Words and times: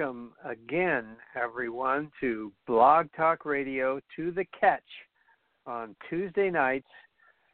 Welcome 0.00 0.32
again, 0.46 1.04
everyone, 1.36 2.10
to 2.20 2.50
Blog 2.66 3.08
Talk 3.14 3.44
Radio 3.44 4.00
to 4.16 4.30
the 4.30 4.46
Catch 4.58 4.80
on 5.66 5.94
Tuesday 6.08 6.48
nights. 6.48 6.88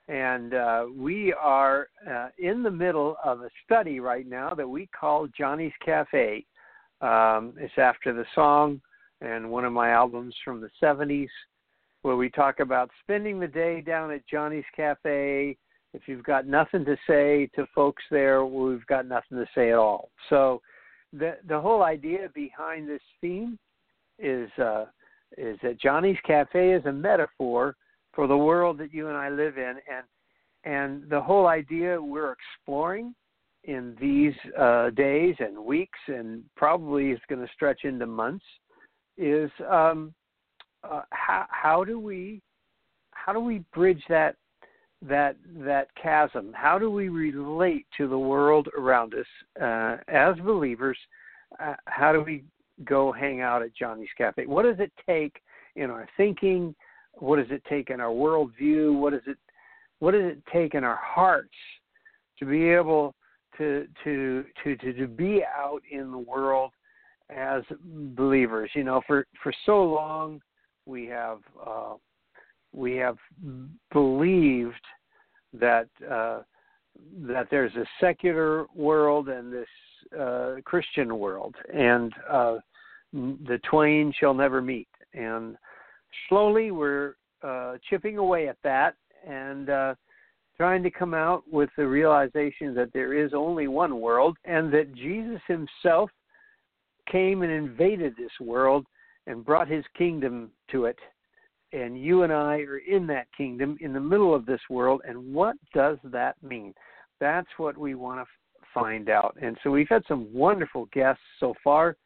And 0.07 0.55
uh, 0.55 0.85
we 0.97 1.33
are 1.33 1.89
uh, 2.09 2.29
in 2.39 2.63
the 2.63 2.71
middle 2.71 3.17
of 3.25 3.41
a 3.41 3.51
study 3.65 3.99
right 3.99 4.29
now 4.29 4.55
that 4.55 4.69
we 4.69 4.89
call 4.97 5.27
Johnny's 5.37 5.73
Cafe. 5.85 6.45
Um, 7.01 7.55
it's 7.59 7.77
after 7.79 8.13
the 8.13 8.27
song 8.33 8.81
and 9.21 9.51
one 9.51 9.65
of 9.65 9.73
my 9.73 9.91
albums 9.91 10.37
from 10.45 10.61
the 10.61 10.71
70s 10.81 11.27
where 12.03 12.17
we 12.17 12.31
talk 12.31 12.61
about 12.61 12.91
spending 13.03 13.41
the 13.41 13.49
day 13.49 13.81
down 13.81 14.13
at 14.13 14.25
Johnny's 14.29 14.65
Cafe. 14.77 15.57
If 15.95 16.03
you've 16.07 16.23
got 16.23 16.47
nothing 16.47 16.85
to 16.85 16.97
say 17.09 17.51
to 17.57 17.67
folks 17.75 18.05
there, 18.09 18.45
we've 18.47 18.87
got 18.87 19.09
nothing 19.09 19.39
to 19.39 19.47
say 19.53 19.73
at 19.73 19.79
all. 19.79 20.11
So, 20.31 20.63
the 21.19 21.37
the 21.49 21.61
whole 21.61 21.83
idea 21.83 22.29
behind 22.35 22.89
this 22.89 23.03
theme 23.21 23.59
is 24.19 24.51
uh, 24.59 24.87
is 25.37 25.59
that 25.63 25.81
Johnny's 25.81 26.19
Cafe 26.27 26.73
is 26.73 26.85
a 26.87 26.93
metaphor 26.93 27.77
for 28.13 28.27
the 28.27 28.37
world 28.37 28.79
that 28.79 28.93
you 28.93 29.09
and 29.09 29.17
I 29.17 29.29
live 29.29 29.59
in, 29.59 29.77
and 29.91 30.05
and 30.65 31.09
the 31.11 31.21
whole 31.21 31.47
idea 31.47 32.01
we're 32.01 32.33
exploring 32.33 33.15
in 33.65 33.97
these 34.01 34.35
uh, 34.59 34.91
days 34.91 35.35
and 35.39 35.59
weeks, 35.59 35.99
and 36.09 36.43
probably 36.57 37.11
is 37.11 37.21
going 37.29 37.45
to 37.45 37.53
stretch 37.53 37.85
into 37.85 38.07
months, 38.07 38.45
is 39.17 39.51
um, 39.69 40.15
uh, 40.85 41.03
how 41.11 41.47
how 41.49 41.85
do 41.85 41.99
we 41.99 42.41
how 43.11 43.33
do 43.33 43.41
we 43.41 43.59
bridge 43.75 44.03
that 44.09 44.37
that 45.03 45.37
that 45.59 45.89
chasm? 46.01 46.53
How 46.55 46.79
do 46.79 46.91
we 46.91 47.09
relate 47.09 47.87
to 47.97 48.09
the 48.09 48.19
world 48.19 48.69
around 48.79 49.15
us 49.15 49.27
uh, 49.61 49.97
as 50.09 50.37
believers? 50.45 50.99
Uh, 51.63 51.75
how 51.87 52.13
do 52.13 52.23
we 52.23 52.45
go 52.85 53.13
hang 53.13 53.41
out 53.41 53.63
at 53.63 53.75
Johnny's 53.75 54.09
Cafe? 54.17 54.47
What 54.47 54.65
does 54.65 54.77
it 54.79 54.93
take 55.07 55.41
in 55.77 55.91
our 55.91 56.09
thinking? 56.17 56.75
What 57.15 57.37
does 57.37 57.51
it 57.51 57.63
take 57.69 57.91
in 57.91 58.01
our 58.01 58.11
worldview? 58.11 58.99
What 58.99 59.13
does 59.13 59.23
it 59.27 59.39
what 59.99 60.13
does 60.13 60.25
it 60.25 60.43
take 60.53 60.75
in 60.75 60.85
our 60.85 61.01
hearts 61.03 61.55
to 62.39 62.45
be 62.45 62.69
able 62.69 63.15
to 63.59 63.87
to 64.05 64.45
to 64.63 64.77
to, 64.77 64.93
to 64.93 65.07
be 65.07 65.43
out 65.45 65.81
in 65.91 66.11
the 66.11 66.19
world 66.19 66.73
as 67.31 67.63
believers? 67.85 68.71
You 68.75 68.85
know, 68.85 69.03
for 69.07 69.27
for 69.43 69.53
so 69.65 69.83
long 69.85 70.41
we 70.85 71.07
have 71.07 71.39
uh, 71.67 71.95
we 72.77 72.95
have 72.97 73.17
believed 73.93 74.75
that 75.55 75.89
uh, 76.09 76.43
that 77.23 77.49
there's 77.51 77.75
a 77.75 77.85
secular 78.01 78.67
world 78.75 79.29
and 79.29 79.53
this 79.53 79.69
uh, 80.19 80.57
Christian 80.65 81.19
world, 81.19 81.55
and 81.75 82.13
uh, 82.31 82.57
the 83.13 83.59
twain 83.69 84.13
shall 84.19 84.35
never 84.35 84.63
meet. 84.63 84.89
And 85.15 85.57
slowly, 86.29 86.71
we're 86.71 87.15
uh, 87.43 87.77
chipping 87.89 88.19
away 88.19 88.49
at 88.49 88.59
that 88.63 88.95
and 89.27 89.71
uh, 89.71 89.95
trying 90.57 90.83
to 90.83 90.91
come 90.91 91.15
out 91.15 91.43
with 91.51 91.71
the 91.77 91.87
realization 91.87 92.75
that 92.75 92.93
there 92.93 93.13
is 93.13 93.33
only 93.35 93.69
one 93.69 94.01
world, 94.01 94.37
and 94.45 94.73
that 94.73 94.95
Jesus 94.95 95.41
Himself 95.49 96.11
came 97.11 97.43
and 97.43 97.53
invaded 97.53 98.15
this 98.17 98.33
world 98.41 98.87
and 99.27 99.45
brought 99.45 99.69
His 99.69 99.85
kingdom 99.97 100.51
to 100.71 100.85
it 100.85 100.99
and 101.73 102.01
you 102.01 102.23
and 102.23 102.33
I 102.33 102.59
are 102.61 102.79
in 102.79 103.07
that 103.09 103.27
kingdom 103.37 103.77
in 103.81 103.93
the 103.93 104.01
middle 104.01 104.35
of 104.35 104.47
this 104.47 104.61
world. 104.71 105.03
And 105.07 105.35
what 105.35 105.57
does 105.75 105.99
that 106.05 106.37
mean? 106.43 106.75
That's 107.21 107.49
what 107.57 107.77
we 107.77 107.95
want 107.95 108.19
to 108.19 108.23
f- 108.23 108.69
find 108.73 109.09
out. 109.09 109.37
And 109.41 109.57
so 109.63 109.71
we've 109.71 109.89
had 109.89 110.03
some 110.07 110.33
wonderful 110.33 110.89
guests 110.93 111.23
so 111.41 111.55
far 111.65 111.97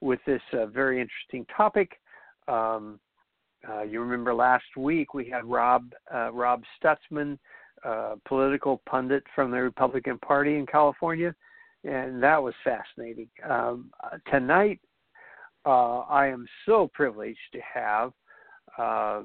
with 0.00 0.20
this 0.26 0.42
uh, 0.52 0.66
very 0.66 1.00
interesting 1.00 1.46
topic. 1.56 1.92
Um, 2.48 3.00
uh, 3.68 3.82
you 3.82 4.00
remember 4.00 4.34
last 4.34 4.64
week 4.76 5.14
we 5.14 5.28
had 5.30 5.44
Rob 5.44 5.92
uh, 6.12 6.32
Rob 6.32 6.62
Stutzman, 6.82 7.38
uh, 7.84 8.16
political 8.26 8.82
pundit 8.88 9.22
from 9.34 9.50
the 9.50 9.58
Republican 9.58 10.18
Party 10.18 10.56
in 10.56 10.66
California, 10.66 11.34
and 11.84 12.20
that 12.22 12.42
was 12.42 12.54
fascinating. 12.64 13.28
Um, 13.48 13.90
uh, 14.02 14.18
tonight, 14.30 14.80
uh, 15.64 16.00
I 16.00 16.26
am 16.26 16.46
so 16.66 16.90
privileged 16.92 17.38
to 17.52 17.60
have 17.72 18.12
uh, 18.78 19.22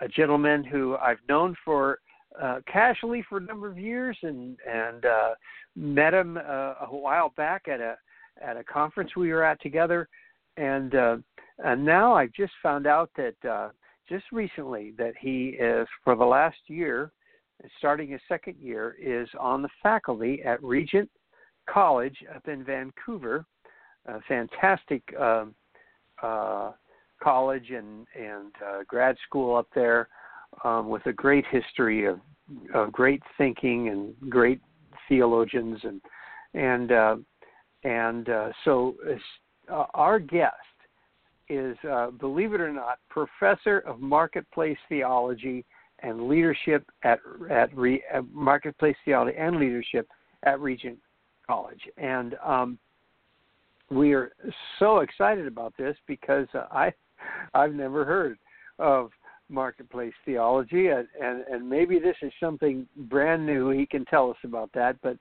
a, 0.00 0.08
gentleman 0.08 0.64
who 0.64 0.96
I've 0.96 1.18
known 1.28 1.54
for 1.64 1.98
uh, 2.40 2.60
casually 2.70 3.24
for 3.28 3.38
a 3.38 3.42
number 3.42 3.68
of 3.68 3.78
years, 3.78 4.16
and 4.22 4.56
and 4.68 5.04
uh, 5.04 5.30
met 5.76 6.14
him 6.14 6.36
uh, 6.36 6.74
a 6.80 6.88
while 6.88 7.32
back 7.36 7.68
at 7.68 7.80
a 7.80 7.96
at 8.42 8.56
a 8.56 8.64
conference 8.64 9.16
we 9.16 9.32
were 9.32 9.44
at 9.44 9.60
together, 9.60 10.08
and 10.56 10.94
uh, 10.94 11.16
and 11.64 11.84
now 11.84 12.14
I've 12.14 12.32
just 12.32 12.52
found 12.62 12.86
out 12.86 13.10
that 13.16 13.48
uh, 13.48 13.70
just 14.08 14.24
recently 14.32 14.92
that 14.98 15.14
he 15.20 15.56
is 15.58 15.86
for 16.04 16.14
the 16.14 16.24
last 16.24 16.58
year, 16.66 17.10
starting 17.78 18.10
his 18.10 18.20
second 18.28 18.56
year, 18.58 18.96
is 19.00 19.28
on 19.38 19.62
the 19.62 19.68
faculty 19.82 20.42
at 20.44 20.62
Regent 20.62 21.10
College 21.68 22.16
up 22.34 22.46
in 22.48 22.64
Vancouver, 22.64 23.44
a 24.06 24.20
fantastic. 24.22 25.02
Um, 25.18 25.54
uh, 26.22 26.72
college 27.22 27.70
and 27.70 28.06
and 28.16 28.52
uh, 28.66 28.82
grad 28.86 29.16
school 29.26 29.56
up 29.56 29.68
there 29.74 30.08
um, 30.64 30.88
with 30.88 31.04
a 31.06 31.12
great 31.12 31.44
history 31.50 32.06
of 32.06 32.20
of 32.74 32.92
great 32.92 33.22
thinking 33.36 33.88
and 33.88 34.14
great 34.30 34.60
theologians 35.08 35.78
and 35.82 36.00
and 36.54 36.92
uh, 36.92 37.16
and 37.84 38.28
uh, 38.28 38.50
so 38.64 38.94
uh, 39.70 39.84
our 39.94 40.18
guest 40.18 40.54
is 41.48 41.76
uh, 41.90 42.10
believe 42.10 42.52
it 42.52 42.60
or 42.60 42.72
not 42.72 42.98
professor 43.08 43.78
of 43.80 44.00
marketplace 44.00 44.78
theology 44.88 45.64
and 46.00 46.28
leadership 46.28 46.84
at 47.02 47.18
at, 47.50 47.74
Re, 47.76 48.02
at 48.12 48.24
marketplace 48.32 48.96
theology 49.04 49.36
and 49.36 49.56
leadership 49.56 50.08
at 50.44 50.60
Regent 50.60 50.98
College. 51.46 51.80
And 51.96 52.34
um, 52.44 52.78
we 53.90 54.12
are 54.12 54.32
so 54.78 54.98
excited 54.98 55.46
about 55.46 55.74
this 55.78 55.96
because 56.06 56.46
uh, 56.54 56.64
I 56.70 56.92
I've 57.54 57.74
never 57.74 58.04
heard 58.04 58.38
of 58.78 59.10
marketplace 59.48 60.12
theology, 60.24 60.88
and, 60.88 61.06
and, 61.20 61.42
and 61.50 61.68
maybe 61.68 61.98
this 61.98 62.16
is 62.22 62.32
something 62.38 62.86
brand 62.96 63.44
new. 63.46 63.70
He 63.70 63.86
can 63.86 64.04
tell 64.04 64.30
us 64.30 64.36
about 64.44 64.70
that. 64.74 64.96
But 65.02 65.16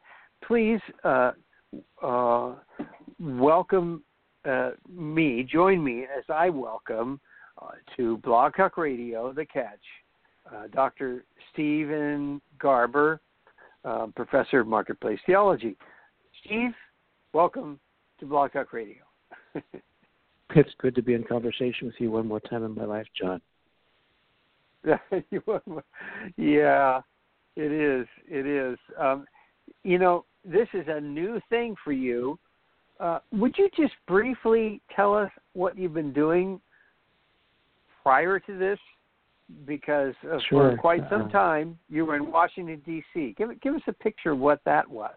please 0.46 0.82
uh, 1.04 1.32
uh, 2.02 2.56
welcome 3.20 4.04
uh, 4.46 4.72
me, 4.90 5.44
join 5.44 5.84
me 5.84 6.04
as 6.04 6.24
I 6.30 6.50
welcome 6.50 7.20
uh, 7.62 7.72
to 7.96 8.18
Blog 8.18 8.54
Talk 8.56 8.78
Radio, 8.78 9.34
The 9.34 9.46
Catch, 9.46 9.80
uh, 10.54 10.68
Dr. 10.74 11.26
Steven 11.52 12.42
Garber, 12.60 13.20
uh, 13.84 14.08
Professor 14.16 14.62
of 14.62 14.68
Marketplace 14.68 15.20
Theology. 15.26 15.76
Steve, 16.46 16.72
welcome 17.34 17.80
to 18.20 18.26
Blog 18.26 18.54
Talk 18.54 18.74
Radio. 18.74 19.04
It's 20.56 20.70
good 20.80 20.96
to 20.96 21.02
be 21.02 21.14
in 21.14 21.24
conversation 21.24 21.88
with 21.88 21.96
you 22.00 22.12
one 22.12 22.28
more 22.28 22.40
time 22.40 22.64
in 22.64 22.74
my 22.74 22.86
life, 22.86 23.08
John. 23.20 23.42
yeah, 26.38 27.02
it 27.56 27.72
is. 27.72 28.08
It 28.30 28.46
is. 28.46 28.78
Um, 28.98 29.26
you 29.84 30.00
know, 30.00 30.26
this 30.46 30.68
is 30.74 30.86
a 30.88 31.02
new 31.02 31.42
thing 31.50 31.76
for 31.84 31.92
you. 31.92 32.40
Uh, 33.00 33.20
would 33.32 33.56
you 33.58 33.70
just 33.76 33.94
briefly 34.08 34.82
tell 34.96 35.14
us 35.14 35.30
what 35.54 35.78
you've 35.78 35.94
been 35.94 36.14
doing 36.14 36.60
prior 38.02 38.40
to 38.40 38.58
this? 38.58 38.80
Because 39.66 40.14
uh, 40.32 40.40
Sure. 40.50 40.72
for 40.72 40.78
quite 40.78 41.04
some 41.10 41.24
Uh, 41.24 41.30
time 41.30 41.78
you 41.90 42.06
were 42.06 42.16
in 42.16 42.32
Washington 42.32 42.82
D.C. 42.86 43.34
Give 43.38 43.60
give 43.62 43.76
us 43.76 43.82
a 43.88 43.94
picture 43.94 44.32
of 44.32 44.40
what 44.40 44.64
that 44.66 44.90
was. 44.90 45.16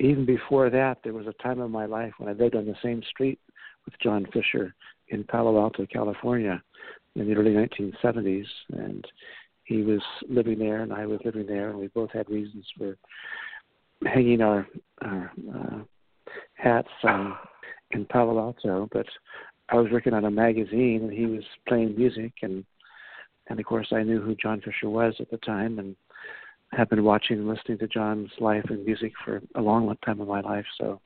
Even 0.00 0.24
before 0.24 0.70
that, 0.70 0.98
there 1.02 1.12
was 1.12 1.26
a 1.26 1.42
time 1.42 1.60
in 1.60 1.70
my 1.70 1.86
life 1.86 2.12
when 2.18 2.28
I 2.28 2.32
lived 2.32 2.54
on 2.54 2.66
the 2.66 2.76
same 2.82 3.02
street 3.08 3.38
with 3.84 3.94
John 4.00 4.26
Fischer 4.32 4.74
in 5.08 5.24
Palo 5.24 5.60
Alto, 5.60 5.86
California, 5.86 6.62
in 7.14 7.26
the 7.26 7.34
early 7.34 7.52
1970s, 7.52 8.46
and 8.72 9.04
he 9.64 9.82
was 9.82 10.00
living 10.28 10.58
there, 10.58 10.82
and 10.82 10.92
I 10.92 11.06
was 11.06 11.20
living 11.24 11.46
there, 11.46 11.70
and 11.70 11.78
we 11.78 11.88
both 11.88 12.10
had 12.12 12.28
reasons 12.30 12.64
for 12.76 12.96
hanging 14.04 14.40
our 14.40 14.66
our 15.02 15.32
uh, 15.54 15.78
hats 16.54 16.88
um, 17.04 17.36
in 17.90 18.04
Palo 18.06 18.38
Alto. 18.38 18.88
But 18.92 19.06
I 19.68 19.76
was 19.76 19.90
working 19.92 20.14
on 20.14 20.24
a 20.24 20.30
magazine, 20.30 21.00
and 21.02 21.12
he 21.12 21.26
was 21.26 21.44
playing 21.66 21.96
music, 21.96 22.32
and 22.42 22.64
and 23.48 23.58
of 23.58 23.66
course 23.66 23.88
I 23.92 24.02
knew 24.02 24.20
who 24.20 24.34
John 24.36 24.60
Fischer 24.60 24.88
was 24.88 25.14
at 25.20 25.30
the 25.30 25.38
time, 25.38 25.78
and 25.78 25.96
have 26.72 26.90
been 26.90 27.04
watching 27.04 27.38
and 27.38 27.48
listening 27.48 27.78
to 27.78 27.88
John's 27.88 28.30
life 28.40 28.64
and 28.68 28.84
music 28.84 29.12
for 29.24 29.40
a 29.54 29.60
long, 29.60 29.86
long 29.86 29.96
time 30.04 30.20
in 30.20 30.28
my 30.28 30.40
life. 30.40 30.66
So 30.78 31.00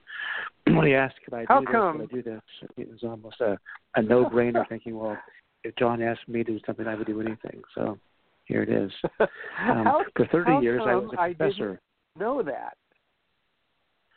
when 0.66 0.86
he 0.86 0.94
asked, 0.94 1.16
"Could 1.24 1.34
I 1.34 1.44
How 1.48 1.60
do 1.60 1.66
come? 1.66 1.98
this? 1.98 2.08
Could 2.08 2.18
I 2.18 2.22
do 2.22 2.30
this?" 2.30 2.68
It 2.76 2.90
was 2.90 3.02
almost 3.04 3.40
a 3.40 3.58
a 3.94 4.02
no-brainer. 4.02 4.66
thinking, 4.68 4.98
well, 4.98 5.16
if 5.64 5.74
John 5.76 6.02
asked 6.02 6.28
me 6.28 6.42
to 6.44 6.52
do 6.52 6.60
something, 6.66 6.86
I 6.86 6.94
would 6.94 7.06
do 7.06 7.20
anything. 7.20 7.62
So 7.74 7.98
here 8.46 8.62
it 8.62 8.68
is. 8.70 8.90
Um, 9.60 9.84
how, 9.84 10.02
for 10.16 10.26
30 10.26 10.64
years, 10.64 10.82
I 10.84 10.94
was 10.96 11.10
a 11.12 11.16
professor. 11.16 11.68
didn't 11.68 11.80
know 12.18 12.42
that. 12.42 12.76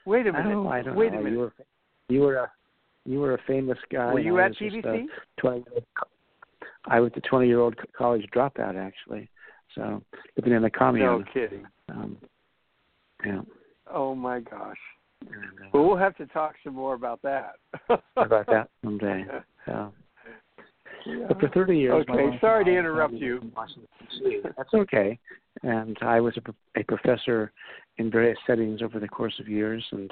Wait 0.05 0.25
a 0.25 0.31
minute. 0.33 0.55
Oh, 0.55 0.67
I 0.67 0.81
don't 0.81 0.95
Wait 0.95 1.11
know. 1.13 1.19
a 1.19 1.23
minute. 1.23 1.33
You 1.33 1.39
were 1.39 1.53
you 2.09 2.21
were 2.21 2.35
a 2.37 2.51
you 3.05 3.19
were 3.19 3.33
a 3.35 3.39
famous 3.45 3.77
guy. 3.91 4.11
Were 4.13 4.19
you 4.19 4.39
at 4.39 4.49
was 4.49 4.57
just 4.57 4.75
TVC? 4.77 5.05
20 5.37 5.63
I 6.87 6.99
was 6.99 7.11
a 7.15 7.21
20 7.21 7.47
year 7.47 7.59
old 7.59 7.75
college 7.97 8.25
dropout 8.33 8.75
actually. 8.75 9.29
So 9.75 10.01
living 10.37 10.53
in 10.53 10.63
a 10.65 10.69
commune. 10.69 11.05
No 11.05 11.23
kidding. 11.33 11.65
Um, 11.89 12.17
yeah. 13.25 13.41
Oh 13.93 14.15
my 14.15 14.39
gosh. 14.39 14.77
And, 15.21 15.31
uh, 15.33 15.69
Well, 15.73 15.85
we'll 15.87 15.97
have 15.97 16.15
to 16.17 16.25
talk 16.27 16.55
some 16.63 16.73
more 16.75 16.93
about 16.95 17.21
that. 17.23 17.55
about 18.17 18.47
that 18.47 18.69
someday. 18.83 19.25
Yeah. 19.67 19.89
Yeah. 21.05 21.25
But 21.27 21.39
for 21.39 21.49
30 21.49 21.77
years, 21.77 22.05
Okay, 22.09 22.37
sorry 22.41 22.65
to 22.65 22.71
interrupt 22.75 23.13
you. 23.13 23.37
in 23.39 23.51
Washington, 23.55 23.87
That's 24.57 24.73
okay. 24.73 25.19
And 25.61 25.95
I 26.01 26.19
was 26.19 26.35
a, 26.37 26.79
a 26.79 26.83
professor 26.83 27.51
in 27.97 28.09
various 28.09 28.37
settings 28.47 28.81
over 28.81 28.99
the 28.99 29.07
course 29.07 29.35
of 29.39 29.47
years, 29.47 29.83
and 29.91 30.11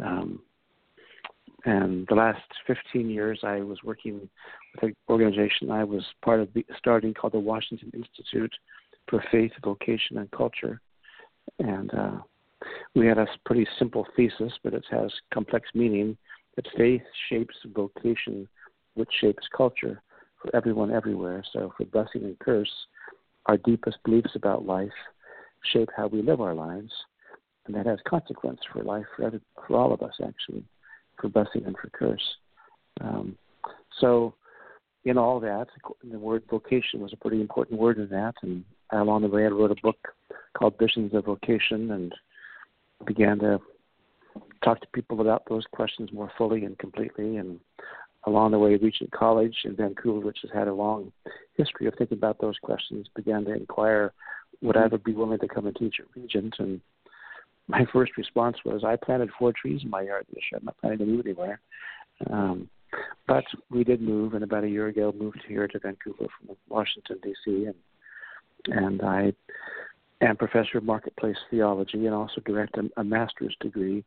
um, 0.00 0.40
and 1.64 2.06
the 2.08 2.14
last 2.14 2.40
15 2.66 3.10
years, 3.10 3.40
I 3.42 3.60
was 3.60 3.78
working 3.82 4.20
with 4.74 4.82
an 4.82 4.94
organization 5.08 5.70
I 5.70 5.82
was 5.82 6.04
part 6.22 6.40
of 6.40 6.48
the, 6.54 6.64
starting 6.78 7.12
called 7.14 7.32
the 7.32 7.40
Washington 7.40 7.90
Institute 7.94 8.52
for 9.08 9.24
Faith, 9.30 9.52
Vocation, 9.64 10.18
and 10.18 10.30
Culture, 10.30 10.80
and 11.58 11.92
uh, 11.94 12.18
we 12.94 13.06
had 13.06 13.18
a 13.18 13.26
pretty 13.44 13.66
simple 13.78 14.06
thesis, 14.16 14.52
but 14.62 14.74
it 14.74 14.84
has 14.90 15.12
complex 15.32 15.68
meaning. 15.74 16.16
That 16.56 16.66
faith 16.76 17.02
shapes 17.28 17.54
vocation, 17.72 18.48
which 18.94 19.10
shapes 19.20 19.46
culture 19.56 20.02
for 20.42 20.54
everyone 20.56 20.90
everywhere. 20.90 21.44
So, 21.52 21.72
for 21.76 21.84
blessing 21.84 22.24
and 22.24 22.38
curse, 22.40 22.72
our 23.46 23.56
deepest 23.58 23.98
beliefs 24.04 24.32
about 24.34 24.66
life 24.66 24.90
shape 25.72 25.88
how 25.96 26.06
we 26.06 26.22
live 26.22 26.40
our 26.40 26.54
lives, 26.54 26.92
and 27.66 27.74
that 27.74 27.86
has 27.86 27.98
consequence 28.08 28.60
for 28.72 28.82
life 28.82 29.06
for 29.16 29.30
for 29.66 29.76
all 29.76 29.92
of 29.92 30.02
us 30.02 30.14
actually, 30.22 30.64
for 31.20 31.28
blessing 31.28 31.64
and 31.66 31.76
for 31.76 31.90
curse. 31.90 32.36
Um, 33.00 33.36
so, 34.00 34.34
in 35.04 35.16
all 35.16 35.38
that, 35.40 35.68
the 36.10 36.18
word 36.18 36.42
vocation 36.50 37.00
was 37.00 37.12
a 37.12 37.16
pretty 37.16 37.40
important 37.40 37.78
word 37.78 37.98
in 37.98 38.08
that, 38.08 38.34
and 38.42 38.64
along 38.92 39.22
the 39.22 39.28
way, 39.28 39.44
I 39.44 39.48
wrote 39.48 39.70
a 39.70 39.82
book 39.82 39.98
called 40.56 40.78
Visions 40.78 41.14
of 41.14 41.24
Vocation, 41.24 41.90
and 41.90 42.14
began 43.06 43.38
to 43.40 43.60
talk 44.64 44.80
to 44.80 44.86
people 44.92 45.20
about 45.20 45.42
those 45.48 45.64
questions 45.72 46.12
more 46.12 46.30
fully 46.36 46.64
and 46.64 46.78
completely, 46.78 47.36
and 47.36 47.60
along 48.26 48.50
the 48.50 48.58
way, 48.58 48.76
Regent 48.76 49.10
College 49.12 49.56
in 49.64 49.76
Vancouver, 49.76 50.26
which 50.26 50.38
has 50.42 50.50
had 50.52 50.68
a 50.68 50.74
long 50.74 51.12
history 51.56 51.86
of 51.86 51.94
thinking 51.96 52.18
about 52.18 52.40
those 52.40 52.56
questions, 52.62 53.06
began 53.14 53.44
to 53.44 53.54
inquire 53.54 54.12
would 54.60 54.76
I 54.76 54.84
ever 54.84 54.98
be 54.98 55.12
willing 55.12 55.38
to 55.38 55.48
come 55.48 55.66
and 55.66 55.76
teach 55.76 55.96
at 56.00 56.06
Regent. 56.20 56.54
And 56.58 56.80
my 57.68 57.84
first 57.92 58.16
response 58.16 58.56
was, 58.64 58.82
I 58.84 58.96
planted 58.96 59.30
four 59.38 59.52
trees 59.52 59.82
in 59.84 59.90
my 59.90 60.02
yard 60.02 60.26
this 60.34 60.42
year. 60.50 60.58
I'm 60.58 60.64
not 60.64 60.78
planning 60.78 60.98
to 60.98 61.06
move 61.06 61.26
anywhere. 61.26 61.60
Um, 62.30 62.68
but 63.26 63.44
we 63.70 63.84
did 63.84 64.00
move, 64.00 64.34
and 64.34 64.42
about 64.42 64.64
a 64.64 64.68
year 64.68 64.88
ago, 64.88 65.14
moved 65.16 65.42
here 65.46 65.68
to 65.68 65.78
Vancouver 65.78 66.26
from 66.38 66.56
Washington 66.68 67.18
D.C. 67.22 67.66
and 67.66 67.74
and 68.66 69.02
I 69.02 69.32
am 70.20 70.36
professor 70.36 70.78
of 70.78 70.84
marketplace 70.84 71.36
theology 71.50 72.06
and 72.06 72.14
also 72.14 72.40
direct 72.44 72.76
a, 72.76 72.88
a 73.00 73.04
master's 73.04 73.56
degree 73.60 74.04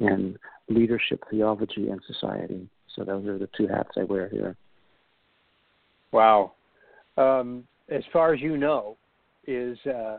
in 0.00 0.38
leadership 0.68 1.22
theology 1.30 1.88
and 1.88 2.00
society. 2.06 2.68
So 2.94 3.04
those 3.04 3.26
are 3.26 3.38
the 3.38 3.48
two 3.56 3.66
hats 3.66 3.90
I 3.96 4.04
wear 4.04 4.28
here. 4.28 4.56
Wow. 6.12 6.52
Um, 7.16 7.66
as 7.88 8.02
far 8.12 8.34
as 8.34 8.40
you 8.40 8.56
know, 8.56 8.96
is 9.46 9.78
uh, 9.86 10.18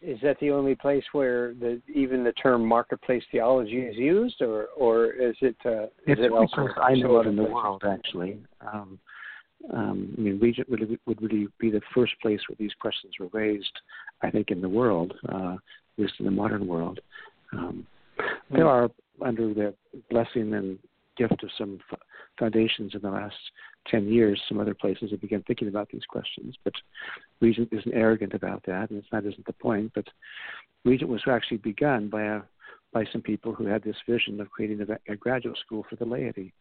is 0.00 0.18
that 0.22 0.38
the 0.40 0.50
only 0.50 0.74
place 0.74 1.04
where 1.12 1.54
the 1.54 1.80
even 1.92 2.24
the 2.24 2.32
term 2.32 2.64
marketplace 2.64 3.22
theology 3.30 3.80
is 3.80 3.96
used, 3.96 4.40
or 4.42 4.66
or 4.76 5.12
is 5.12 5.36
it 5.40 5.56
uh, 5.64 5.84
is 5.84 5.90
It's 6.06 6.20
it 6.20 6.32
elsewhere? 6.32 6.74
I 6.82 6.94
know 6.94 7.16
of 7.16 7.26
in 7.26 7.36
the 7.36 7.42
world, 7.44 7.82
actually. 7.88 8.38
Um, 8.60 8.98
um, 9.72 10.14
I 10.16 10.20
mean, 10.20 10.38
Regent 10.40 10.68
would, 10.68 10.98
would 11.06 11.22
really 11.22 11.48
be 11.58 11.70
the 11.70 11.82
first 11.94 12.12
place 12.20 12.40
where 12.48 12.56
these 12.58 12.74
questions 12.80 13.14
were 13.18 13.28
raised, 13.32 13.72
I 14.22 14.30
think, 14.30 14.50
in 14.50 14.60
the 14.60 14.68
world, 14.68 15.14
uh, 15.28 15.54
at 15.54 15.98
least 15.98 16.14
in 16.18 16.24
the 16.24 16.30
modern 16.32 16.66
world. 16.66 17.00
Um, 17.52 17.86
there 18.50 18.66
are, 18.66 18.90
under 19.24 19.54
the 19.54 19.74
blessing 20.10 20.54
and 20.54 20.78
gift 21.16 21.42
of 21.42 21.50
some 21.56 21.78
f- 21.92 21.98
foundations 22.38 22.94
in 22.94 23.02
the 23.02 23.10
last 23.10 23.36
10 23.88 24.08
years, 24.08 24.40
some 24.48 24.58
other 24.58 24.74
places 24.74 25.10
have 25.10 25.20
begun 25.20 25.44
thinking 25.46 25.68
about 25.68 25.88
these 25.90 26.04
questions, 26.08 26.56
but 26.64 26.72
Regent 27.40 27.68
isn't 27.72 27.94
arrogant 27.94 28.34
about 28.34 28.62
that, 28.66 28.90
and 28.90 28.98
it's 28.98 29.08
that 29.12 29.26
isn't 29.26 29.46
the 29.46 29.52
point. 29.52 29.92
But 29.94 30.06
Regent 30.84 31.10
was 31.10 31.22
actually 31.28 31.58
begun 31.58 32.08
by 32.08 32.22
a 32.22 32.40
by 32.92 33.04
some 33.10 33.22
people 33.22 33.54
who 33.54 33.66
had 33.66 33.82
this 33.82 33.96
vision 34.08 34.40
of 34.40 34.50
creating 34.50 34.80
a, 34.82 35.12
a 35.12 35.16
graduate 35.16 35.58
school 35.64 35.84
for 35.88 35.96
the 35.96 36.04
laity. 36.04 36.52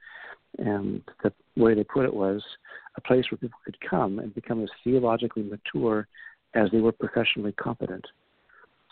And 0.57 1.01
the 1.23 1.33
way 1.55 1.73
they 1.73 1.83
put 1.83 2.05
it 2.05 2.13
was 2.13 2.41
a 2.97 3.01
place 3.01 3.25
where 3.29 3.37
people 3.37 3.59
could 3.65 3.77
come 3.81 4.19
and 4.19 4.33
become 4.33 4.63
as 4.63 4.69
theologically 4.83 5.43
mature 5.43 6.07
as 6.53 6.69
they 6.71 6.79
were 6.79 6.91
professionally 6.91 7.53
competent. 7.53 8.05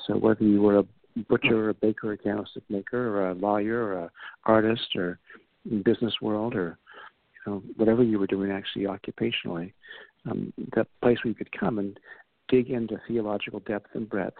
So 0.07 0.17
whether 0.17 0.43
you 0.43 0.61
were 0.61 0.79
a 0.79 0.85
butcher, 1.27 1.65
or 1.65 1.69
a 1.69 1.73
baker, 1.73 2.13
a 2.13 2.17
candlestick 2.17 2.63
maker, 2.69 3.17
or 3.17 3.29
a 3.29 3.33
lawyer, 3.33 3.83
or 3.83 4.03
an 4.03 4.09
artist, 4.45 4.95
or 4.95 5.19
in 5.69 5.83
business 5.83 6.13
world, 6.21 6.55
or 6.55 6.77
you 7.45 7.51
know 7.51 7.63
whatever 7.75 8.03
you 8.03 8.19
were 8.19 8.27
doing 8.27 8.51
actually 8.51 8.85
occupationally, 8.85 9.73
um, 10.29 10.53
that 10.75 10.87
place 11.01 11.17
where 11.23 11.29
you 11.29 11.35
could 11.35 11.51
come 11.57 11.79
and 11.79 11.99
dig 12.47 12.69
into 12.69 12.99
theological 13.07 13.59
depth 13.61 13.89
and 13.93 14.09
breadth 14.09 14.37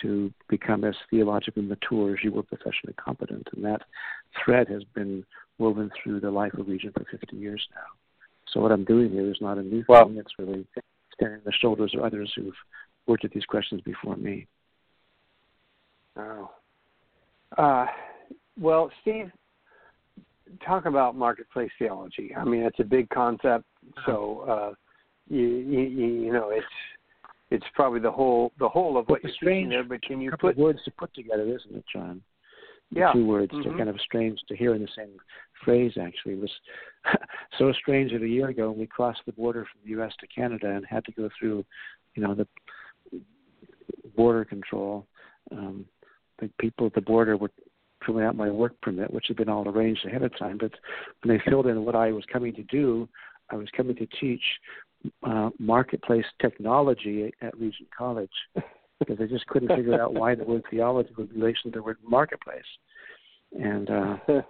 to 0.00 0.32
become 0.48 0.84
as 0.84 0.94
theologically 1.10 1.62
mature 1.62 2.14
as 2.14 2.24
you 2.24 2.32
were 2.32 2.42
professionally 2.42 2.94
competent. 2.96 3.46
And 3.54 3.64
that 3.64 3.82
thread 4.44 4.68
has 4.68 4.82
been 4.94 5.24
woven 5.58 5.90
through 6.02 6.20
the 6.20 6.30
life 6.30 6.54
of 6.54 6.68
Regent 6.68 6.94
for 6.94 7.04
50 7.10 7.36
years 7.36 7.66
now. 7.74 7.82
So 8.52 8.60
what 8.60 8.72
I'm 8.72 8.84
doing 8.84 9.10
here 9.10 9.30
is 9.30 9.40
not 9.40 9.58
a 9.58 9.62
new 9.62 9.84
Well- 9.88 10.06
thing. 10.06 10.18
It's 10.18 10.38
really 10.38 10.66
standing 11.14 11.38
on 11.38 11.44
the 11.44 11.52
shoulders 11.52 11.94
of 11.94 12.00
others 12.00 12.32
who've 12.34 12.56
worked 13.06 13.24
at 13.24 13.30
these 13.32 13.44
questions 13.44 13.80
before 13.82 14.16
me. 14.16 14.46
Oh. 16.16 16.50
Uh, 17.56 17.86
well, 18.58 18.90
Steve, 19.00 19.30
talk 20.64 20.84
about 20.84 21.16
marketplace 21.16 21.70
theology. 21.78 22.34
I 22.34 22.44
mean, 22.44 22.62
it's 22.62 22.80
a 22.80 22.84
big 22.84 23.08
concept, 23.10 23.64
so 24.06 24.40
uh, 24.48 24.74
you, 25.28 25.46
you 25.46 25.80
you 25.80 26.32
know 26.32 26.50
it's 26.50 26.66
it's 27.52 27.66
probably 27.74 28.00
the 28.00 28.10
whole 28.10 28.52
the 28.58 28.68
whole 28.68 28.96
of 28.96 29.08
what 29.08 29.16
It's 29.18 29.24
you're 29.24 29.34
strange. 29.34 29.70
there. 29.70 29.84
But 29.84 30.02
can 30.02 30.20
you 30.20 30.32
put 30.40 30.56
words 30.56 30.80
to 30.84 30.90
put 30.92 31.12
together, 31.14 31.42
isn't 31.42 31.74
it, 31.76 31.84
John? 31.92 32.22
The 32.90 33.00
Yeah. 33.00 33.12
Two 33.12 33.26
words. 33.26 33.52
Mhm. 33.52 33.64
They're 33.64 33.76
kind 33.76 33.88
of 33.88 34.00
strange 34.00 34.40
to 34.48 34.56
hear 34.56 34.74
in 34.74 34.82
the 34.82 34.88
same 34.88 35.16
phrase. 35.64 35.96
Actually, 35.98 36.34
it 36.34 36.40
was 36.40 36.60
so 37.58 37.72
strange 37.72 38.12
that 38.12 38.22
a 38.22 38.28
year 38.28 38.48
ago 38.48 38.70
we 38.70 38.86
crossed 38.86 39.24
the 39.26 39.32
border 39.32 39.64
from 39.64 39.80
the 39.84 39.90
U.S. 39.90 40.14
to 40.20 40.26
Canada 40.26 40.68
and 40.70 40.84
had 40.86 41.04
to 41.06 41.12
go 41.12 41.28
through, 41.38 41.64
you 42.14 42.22
know, 42.22 42.34
the 42.34 42.46
border 44.16 44.44
control. 44.44 45.06
Um, 45.50 45.86
the 46.38 46.50
people 46.58 46.86
at 46.86 46.94
the 46.94 47.00
border 47.00 47.36
were 47.36 47.50
filling 48.04 48.24
out 48.24 48.34
my 48.36 48.50
work 48.50 48.80
permit, 48.80 49.12
which 49.12 49.26
had 49.28 49.36
been 49.36 49.48
all 49.48 49.68
arranged 49.68 50.04
ahead 50.06 50.22
of 50.22 50.36
time. 50.38 50.58
But 50.58 50.72
when 51.22 51.36
they 51.36 51.42
filled 51.48 51.66
in 51.66 51.84
what 51.84 51.94
I 51.94 52.12
was 52.12 52.24
coming 52.32 52.52
to 52.54 52.62
do, 52.64 53.08
I 53.50 53.56
was 53.56 53.68
coming 53.76 53.96
to 53.96 54.06
teach 54.20 54.42
uh, 55.22 55.50
marketplace 55.58 56.24
technology 56.40 57.32
at 57.40 57.58
Regent 57.58 57.88
College 57.96 58.30
because 58.98 59.18
they 59.18 59.26
just 59.26 59.46
couldn't 59.46 59.74
figure 59.76 60.00
out 60.00 60.14
why 60.14 60.34
the 60.34 60.44
word 60.44 60.62
theology 60.70 61.10
was 61.16 61.28
in 61.34 61.40
relation 61.40 61.72
to 61.72 61.78
the 61.78 61.82
word 61.82 61.98
marketplace. 62.04 62.62
And 63.52 63.90
uh, 63.90 64.16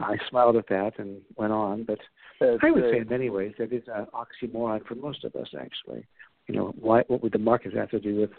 I 0.00 0.16
smiled 0.28 0.56
at 0.56 0.68
that 0.68 0.98
and 0.98 1.20
went 1.36 1.52
on. 1.52 1.84
But 1.84 1.98
That's 2.40 2.58
I 2.62 2.70
would 2.70 2.82
great. 2.82 2.94
say 2.94 2.98
in 3.00 3.08
many 3.08 3.30
ways 3.30 3.52
that 3.58 3.72
is 3.72 3.84
an 3.94 4.06
oxymoron 4.14 4.86
for 4.86 4.94
most 4.94 5.24
of 5.24 5.34
us, 5.36 5.48
actually. 5.60 6.06
You 6.48 6.54
know, 6.54 6.74
why, 6.80 7.02
what 7.08 7.22
would 7.22 7.32
the 7.32 7.38
market 7.38 7.74
have 7.74 7.90
to 7.90 8.00
do 8.00 8.16
with 8.20 8.30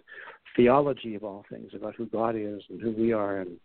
theology 0.56 1.16
of 1.16 1.24
all 1.24 1.46
things, 1.50 1.72
about 1.76 1.96
who 1.96 2.08
God 2.08 2.36
is 2.36 2.62
and 2.70 2.82
who 2.82 2.92
we 2.92 3.14
are? 3.14 3.42
And 3.42 3.58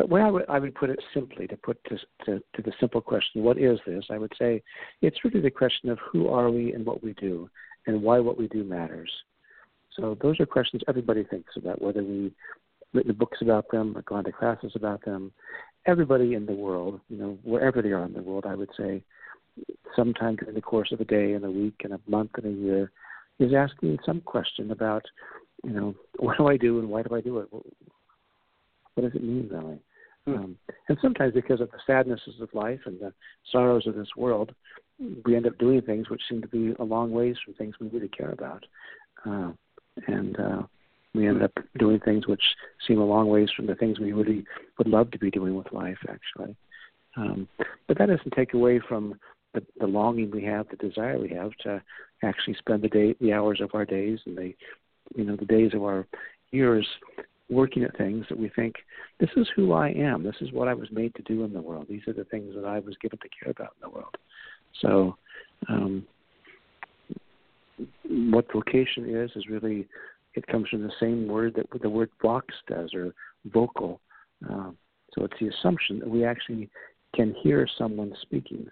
but 0.00 0.08
when 0.08 0.22
I 0.22 0.30
would, 0.30 0.46
I 0.48 0.58
would 0.58 0.74
put 0.74 0.88
it 0.88 0.98
simply 1.12 1.46
to 1.46 1.58
put 1.58 1.76
to, 1.84 1.98
to, 2.24 2.42
to 2.54 2.62
the 2.62 2.72
simple 2.80 3.02
question, 3.02 3.42
what 3.42 3.58
is 3.58 3.78
this? 3.86 4.06
I 4.08 4.16
would 4.16 4.32
say 4.38 4.62
it's 5.02 5.22
really 5.26 5.42
the 5.42 5.50
question 5.50 5.90
of 5.90 5.98
who 6.10 6.28
are 6.28 6.50
we 6.50 6.72
and 6.72 6.86
what 6.86 7.04
we 7.04 7.12
do 7.20 7.50
and 7.86 8.02
why 8.02 8.18
what 8.18 8.38
we 8.38 8.48
do 8.48 8.64
matters. 8.64 9.10
So 9.94 10.16
those 10.22 10.40
are 10.40 10.46
questions 10.46 10.80
everybody 10.88 11.24
thinks 11.24 11.52
about, 11.54 11.82
whether 11.82 12.02
we've 12.02 12.32
written 12.94 13.12
books 13.12 13.42
about 13.42 13.70
them 13.70 13.94
or 13.94 14.00
gone 14.00 14.24
to 14.24 14.32
classes 14.32 14.72
about 14.74 15.04
them. 15.04 15.32
Everybody 15.84 16.32
in 16.32 16.46
the 16.46 16.54
world, 16.54 16.98
you 17.10 17.18
know, 17.18 17.38
wherever 17.42 17.82
they 17.82 17.92
are 17.92 18.06
in 18.06 18.14
the 18.14 18.22
world, 18.22 18.46
I 18.48 18.54
would 18.54 18.70
say, 18.78 19.04
sometime 19.94 20.36
during 20.36 20.54
the 20.54 20.62
course 20.62 20.92
of 20.92 21.02
a 21.02 21.04
day 21.04 21.34
and 21.34 21.44
a 21.44 21.50
week 21.50 21.82
and 21.84 21.92
a 21.92 22.00
month 22.08 22.30
and 22.36 22.46
a 22.46 22.58
year, 22.58 22.90
is 23.38 23.52
asking 23.52 23.98
some 24.06 24.22
question 24.22 24.70
about, 24.70 25.04
you 25.62 25.72
know, 25.72 25.94
what 26.18 26.38
do 26.38 26.46
I 26.46 26.56
do 26.56 26.78
and 26.78 26.88
why 26.88 27.02
do 27.02 27.14
I 27.14 27.20
do 27.20 27.40
it? 27.40 27.48
What 27.52 29.02
does 29.02 29.14
it 29.14 29.22
mean, 29.22 29.46
really? 29.52 29.78
Hmm. 30.30 30.44
Um, 30.44 30.56
and 30.88 30.98
sometimes 31.02 31.34
because 31.34 31.60
of 31.60 31.70
the 31.70 31.78
sadnesses 31.86 32.40
of 32.40 32.48
life 32.52 32.80
and 32.86 32.98
the 32.98 33.12
sorrows 33.50 33.86
of 33.86 33.94
this 33.94 34.08
world, 34.16 34.54
we 35.24 35.36
end 35.36 35.46
up 35.46 35.58
doing 35.58 35.80
things 35.82 36.10
which 36.10 36.22
seem 36.28 36.42
to 36.42 36.48
be 36.48 36.74
a 36.78 36.84
long 36.84 37.10
ways 37.10 37.36
from 37.44 37.54
things 37.54 37.74
we 37.80 37.88
really 37.88 38.08
care 38.08 38.30
about. 38.32 38.64
Uh, 39.26 39.52
and 40.06 40.38
uh, 40.38 40.62
we 41.14 41.26
end 41.26 41.42
up 41.42 41.52
doing 41.78 42.00
things 42.00 42.26
which 42.26 42.42
seem 42.86 43.00
a 43.00 43.04
long 43.04 43.28
ways 43.28 43.48
from 43.56 43.66
the 43.66 43.74
things 43.74 43.98
we 43.98 44.12
really 44.12 44.44
would 44.78 44.86
love 44.86 45.10
to 45.10 45.18
be 45.18 45.30
doing 45.30 45.54
with 45.54 45.72
life, 45.72 45.98
actually. 46.08 46.56
Um, 47.16 47.48
but 47.88 47.98
that 47.98 48.06
doesn't 48.06 48.34
take 48.36 48.54
away 48.54 48.80
from 48.88 49.18
the, 49.54 49.64
the 49.80 49.86
longing 49.86 50.30
we 50.30 50.44
have, 50.44 50.66
the 50.68 50.76
desire 50.76 51.18
we 51.18 51.30
have 51.30 51.50
to 51.62 51.82
actually 52.22 52.54
spend 52.54 52.82
the 52.82 52.88
day, 52.88 53.16
the 53.20 53.32
hours 53.32 53.60
of 53.60 53.70
our 53.74 53.84
days, 53.84 54.20
and 54.26 54.36
the, 54.36 54.54
you 55.16 55.24
know, 55.24 55.36
the 55.36 55.46
days 55.46 55.72
of 55.74 55.82
our 55.82 56.06
years 56.52 56.86
working 57.50 57.82
at 57.82 57.96
things 57.96 58.24
that 58.28 58.38
we 58.38 58.48
think 58.50 58.76
this 59.18 59.30
is 59.36 59.48
who 59.56 59.72
I 59.72 59.88
am. 59.88 60.22
This 60.22 60.36
is 60.40 60.52
what 60.52 60.68
I 60.68 60.74
was 60.74 60.88
made 60.92 61.14
to 61.16 61.22
do 61.22 61.44
in 61.44 61.52
the 61.52 61.60
world. 61.60 61.86
These 61.88 62.06
are 62.06 62.12
the 62.12 62.24
things 62.24 62.54
that 62.54 62.64
I 62.64 62.78
was 62.78 62.96
given 63.02 63.18
to 63.18 63.28
care 63.28 63.50
about 63.50 63.74
in 63.76 63.88
the 63.88 63.94
world. 63.94 64.16
So, 64.80 65.16
um, 65.68 66.06
what 68.08 68.52
vocation 68.52 69.08
is 69.08 69.30
is 69.34 69.48
really 69.48 69.88
it 70.34 70.46
comes 70.46 70.68
from 70.68 70.82
the 70.82 70.92
same 71.00 71.26
word 71.26 71.54
that 71.56 71.66
the 71.80 71.90
word 71.90 72.10
vox 72.22 72.54
does, 72.68 72.94
or 72.94 73.12
vocal. 73.46 74.00
Um, 74.48 74.76
so 75.12 75.24
it's 75.24 75.34
the 75.40 75.48
assumption 75.48 75.98
that 75.98 76.08
we 76.08 76.24
actually 76.24 76.68
can 77.14 77.34
hear 77.42 77.66
someone 77.78 78.14
speaking. 78.22 78.66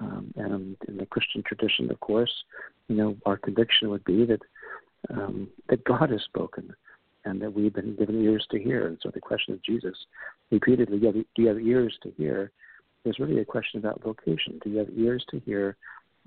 Um, 0.00 0.32
and 0.36 0.76
in 0.86 0.96
the 0.98 1.06
Christian 1.06 1.42
tradition, 1.42 1.90
of 1.90 1.98
course, 2.00 2.32
you 2.88 2.96
know, 2.96 3.16
our 3.26 3.36
conviction 3.36 3.90
would 3.90 4.04
be 4.04 4.24
that 4.26 4.42
um, 5.10 5.48
that 5.68 5.82
God 5.84 6.10
has 6.10 6.22
spoken, 6.22 6.72
and 7.24 7.40
that 7.40 7.52
we've 7.52 7.72
been 7.72 7.94
given 7.96 8.22
ears 8.22 8.46
to 8.50 8.58
hear. 8.58 8.86
And 8.86 8.98
so 9.02 9.10
the 9.10 9.20
question 9.20 9.54
of 9.54 9.62
Jesus, 9.62 9.96
repeatedly, 10.50 10.98
do 10.98 11.24
you 11.36 11.48
have 11.48 11.58
ears 11.58 11.96
to 12.02 12.10
hear? 12.16 12.50
Is 13.04 13.18
really 13.18 13.40
a 13.40 13.44
question 13.44 13.80
about 13.80 14.00
vocation. 14.02 14.60
Do 14.62 14.70
you 14.70 14.78
have 14.78 14.88
ears 14.96 15.24
to 15.30 15.40
hear 15.40 15.76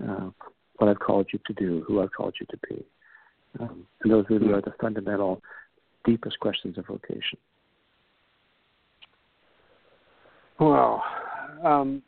uh, 0.06 0.28
what 0.76 0.90
I've 0.90 0.98
called 0.98 1.26
you 1.32 1.38
to 1.46 1.52
do, 1.54 1.82
who 1.86 2.02
I've 2.02 2.12
called 2.12 2.34
you 2.38 2.46
to 2.50 2.58
be? 2.68 2.84
Um, 3.58 3.86
and 4.02 4.12
those 4.12 4.26
really 4.28 4.52
are 4.52 4.60
the 4.60 4.74
fundamental, 4.78 5.40
deepest 6.04 6.38
questions 6.38 6.76
of 6.76 6.86
vocation. 6.86 7.38
Well, 10.58 11.02
um, 11.64 12.02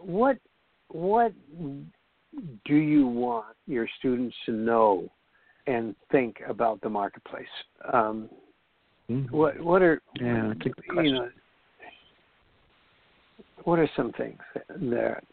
what 0.00 0.38
what 0.88 1.32
do 2.66 2.74
you 2.74 3.06
want 3.06 3.46
your 3.66 3.88
students 3.98 4.34
to 4.46 4.52
know 4.52 5.10
and 5.68 5.94
think 6.10 6.36
about 6.48 6.80
the 6.80 6.88
marketplace? 6.88 7.46
Um, 7.92 8.28
mm-hmm. 9.10 9.34
What 9.34 9.60
what 9.60 9.82
are 9.82 10.00
yeah, 10.20 10.52
you 10.96 11.12
know 11.12 11.28
what 13.64 13.78
are 13.78 13.90
some 13.96 14.12
things 14.12 14.38
that 14.68 15.24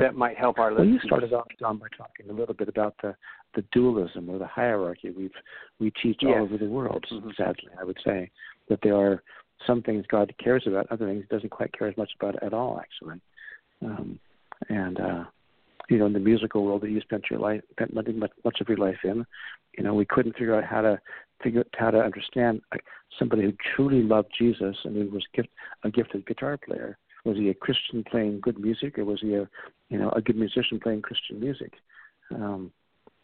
that 0.00 0.14
might 0.16 0.36
help 0.36 0.58
our 0.58 0.72
listeners? 0.72 0.86
Well, 0.86 0.94
you 0.94 1.00
started 1.04 1.32
off, 1.32 1.46
John, 1.58 1.78
by 1.78 1.86
talking 1.96 2.28
a 2.28 2.32
little 2.32 2.54
bit 2.54 2.68
about 2.68 2.94
the, 3.02 3.14
the 3.54 3.64
dualism 3.72 4.28
or 4.28 4.38
the 4.38 4.46
hierarchy 4.46 5.10
we've 5.10 5.30
we 5.78 5.92
teach 6.02 6.18
yes. 6.20 6.32
all 6.36 6.42
over 6.42 6.58
the 6.58 6.68
world. 6.68 7.04
Mm-hmm. 7.10 7.30
Sadly, 7.36 7.70
I 7.80 7.84
would 7.84 7.98
say 8.04 8.30
that 8.68 8.80
there 8.82 8.96
are 8.96 9.22
some 9.66 9.82
things 9.82 10.04
God 10.08 10.34
cares 10.42 10.64
about, 10.66 10.90
other 10.90 11.06
things 11.06 11.24
He 11.28 11.34
doesn't 11.34 11.50
quite 11.50 11.72
care 11.76 11.88
as 11.88 11.96
much 11.96 12.10
about 12.18 12.42
at 12.42 12.52
all, 12.52 12.80
actually. 12.80 13.20
Um, 13.82 14.18
and 14.68 15.00
uh, 15.00 15.24
you 15.88 15.98
know, 15.98 16.06
in 16.06 16.12
the 16.12 16.18
musical 16.18 16.64
world 16.64 16.82
that 16.82 16.90
you 16.90 17.00
spent 17.00 17.24
your 17.30 17.40
life, 17.40 17.60
spent 17.72 17.94
much, 17.94 18.06
much 18.44 18.60
of 18.60 18.68
your 18.68 18.78
life 18.78 18.98
in, 19.04 19.24
you 19.76 19.84
know, 19.84 19.94
we 19.94 20.04
couldn't 20.04 20.32
figure 20.32 20.54
out 20.54 20.64
how 20.64 20.80
to 20.80 21.00
figure 21.42 21.64
how 21.76 21.90
to 21.90 21.98
understand 21.98 22.60
somebody 23.18 23.42
who 23.42 23.52
truly 23.74 24.02
loved 24.02 24.28
Jesus 24.38 24.76
and 24.84 24.96
who 24.96 25.10
was 25.10 25.24
gift, 25.34 25.48
a 25.84 25.90
gifted 25.90 26.26
guitar 26.26 26.56
player 26.56 26.96
was 27.24 27.36
he 27.36 27.48
a 27.50 27.54
Christian 27.54 28.04
playing 28.04 28.40
good 28.40 28.58
music, 28.58 28.98
or 28.98 29.04
was 29.04 29.20
he 29.20 29.34
a 29.34 29.48
you 29.88 29.98
know 29.98 30.10
a 30.10 30.20
good 30.20 30.36
musician 30.36 30.80
playing 30.80 31.02
Christian 31.02 31.40
music? 31.40 31.72
Um, 32.34 32.72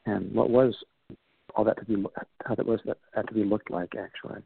and 0.06 0.32
what 0.32 0.50
was 0.50 0.74
all 1.54 1.64
that 1.64 1.78
to 1.78 1.84
be 1.84 2.04
how 2.46 2.54
that 2.54 2.66
was 2.66 2.80
that, 2.84 2.98
that 3.14 3.26
to 3.28 3.34
be 3.34 3.44
looked 3.44 3.70
like 3.70 3.94
actually? 3.98 4.42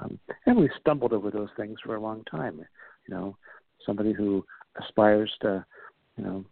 Um, 0.00 0.18
and 0.46 0.56
we 0.56 0.70
stumbled 0.80 1.12
over 1.12 1.30
those 1.30 1.48
things 1.56 1.78
for 1.84 1.96
a 1.96 2.00
long 2.00 2.24
time. 2.30 2.64
You 3.06 3.14
know, 3.14 3.36
somebody 3.84 4.12
who 4.12 4.44
aspires 4.80 5.32
to 5.42 5.64
you 6.16 6.24
know 6.24 6.44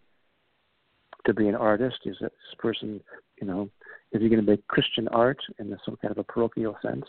to 1.27 1.35
be 1.35 1.49
an 1.49 1.55
artist 1.55 1.99
is 2.05 2.17
this 2.21 2.31
person 2.59 3.01
you 3.41 3.47
know 3.47 3.69
is 4.13 4.23
he 4.23 4.29
going 4.29 4.45
to 4.45 4.51
make 4.51 4.67
Christian 4.69 5.09
art 5.09 5.39
in 5.59 5.77
some 5.85 5.97
kind 5.97 6.13
of 6.13 6.19
a 6.19 6.23
parochial 6.23 6.77
sense? 6.81 7.05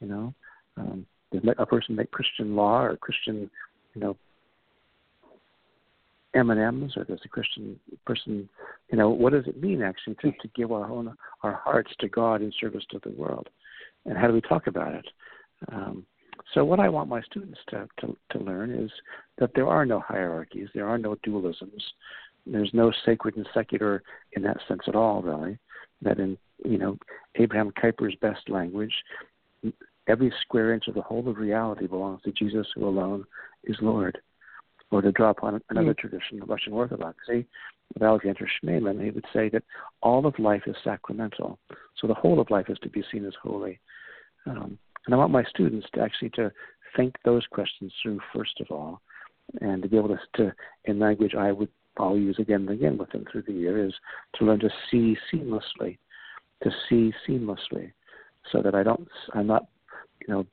You 0.00 0.08
know, 0.08 0.34
um, 0.78 1.06
does 1.30 1.42
a 1.58 1.66
person 1.66 1.94
make 1.94 2.10
Christian 2.10 2.56
law 2.56 2.82
or 2.82 2.96
Christian 2.96 3.50
you 3.94 4.00
know 4.00 4.16
M 6.34 6.50
and 6.50 6.60
M's, 6.60 6.96
or 6.96 7.04
does 7.04 7.20
a 7.24 7.28
Christian 7.28 7.78
person, 8.06 8.48
you 8.90 8.98
know, 8.98 9.10
what 9.10 9.32
does 9.32 9.46
it 9.46 9.60
mean 9.60 9.82
actually 9.82 10.14
to, 10.16 10.30
to 10.30 10.48
give 10.54 10.72
our 10.72 10.90
own 10.90 11.14
our 11.42 11.60
hearts 11.64 11.90
to 12.00 12.08
God 12.08 12.42
in 12.42 12.52
service 12.60 12.84
to 12.90 13.00
the 13.02 13.10
world, 13.10 13.48
and 14.06 14.16
how 14.16 14.26
do 14.26 14.32
we 14.32 14.40
talk 14.40 14.66
about 14.66 14.94
it? 14.94 15.06
Um, 15.72 16.06
so 16.54 16.64
what 16.64 16.80
I 16.80 16.88
want 16.88 17.08
my 17.08 17.20
students 17.22 17.58
to, 17.70 17.88
to 18.00 18.16
to 18.30 18.38
learn 18.38 18.70
is 18.70 18.90
that 19.38 19.50
there 19.54 19.66
are 19.66 19.84
no 19.84 20.00
hierarchies, 20.00 20.68
there 20.74 20.88
are 20.88 20.98
no 20.98 21.16
dualisms, 21.26 21.82
there's 22.52 22.70
no 22.72 22.92
sacred 23.04 23.36
and 23.36 23.48
secular 23.54 24.02
in 24.32 24.42
that 24.42 24.58
sense 24.66 24.82
at 24.86 24.94
all, 24.94 25.22
really. 25.22 25.58
That 26.02 26.18
in 26.18 26.38
you 26.64 26.78
know 26.78 26.96
Abraham 27.36 27.72
Kuyper's 27.72 28.16
best 28.20 28.48
language, 28.48 28.94
every 30.06 30.32
square 30.42 30.72
inch 30.72 30.88
of 30.88 30.94
the 30.94 31.02
whole 31.02 31.28
of 31.28 31.38
reality 31.38 31.86
belongs 31.86 32.22
to 32.22 32.32
Jesus, 32.32 32.66
who 32.74 32.86
alone 32.86 33.24
is 33.64 33.76
Lord 33.80 34.18
or 34.90 35.02
to 35.02 35.12
draw 35.12 35.30
upon 35.30 35.60
another 35.70 35.92
mm. 35.92 35.98
tradition, 35.98 36.40
the 36.40 36.46
Russian 36.46 36.72
Orthodoxy, 36.72 37.46
of 37.96 38.02
Alexander 38.02 38.48
Schmemann, 38.62 39.02
he 39.02 39.10
would 39.10 39.24
say 39.32 39.48
that 39.48 39.62
all 40.02 40.26
of 40.26 40.38
life 40.38 40.62
is 40.66 40.76
sacramental. 40.84 41.58
So 41.96 42.06
the 42.06 42.14
whole 42.14 42.40
of 42.40 42.50
life 42.50 42.66
is 42.68 42.78
to 42.82 42.88
be 42.88 43.02
seen 43.10 43.24
as 43.24 43.32
holy. 43.42 43.80
Um, 44.46 44.78
and 45.06 45.14
I 45.14 45.18
want 45.18 45.32
my 45.32 45.44
students 45.44 45.86
to 45.94 46.00
actually 46.02 46.30
to 46.30 46.52
think 46.96 47.16
those 47.24 47.46
questions 47.50 47.92
through 48.02 48.20
first 48.34 48.60
of 48.60 48.66
all, 48.70 49.00
and 49.60 49.82
to 49.82 49.88
be 49.88 49.96
able 49.96 50.08
to, 50.08 50.18
to 50.36 50.52
in 50.84 50.98
language 50.98 51.34
I 51.34 51.52
would 51.52 51.70
I'll 51.98 52.16
use 52.16 52.36
again 52.38 52.62
and 52.62 52.70
again 52.70 52.98
with 52.98 53.10
them 53.10 53.24
through 53.30 53.42
the 53.42 53.52
year 53.52 53.84
is 53.84 53.94
to 54.36 54.44
learn 54.44 54.60
to 54.60 54.70
see 54.90 55.16
seamlessly, 55.32 55.98
to 56.62 56.70
see 56.88 57.12
seamlessly, 57.26 57.92
so 58.52 58.62
that 58.62 58.74
I 58.74 58.82
don't 58.82 59.08
I'm 59.34 59.46
not 59.46 59.66
you 60.26 60.32
know 60.32 60.46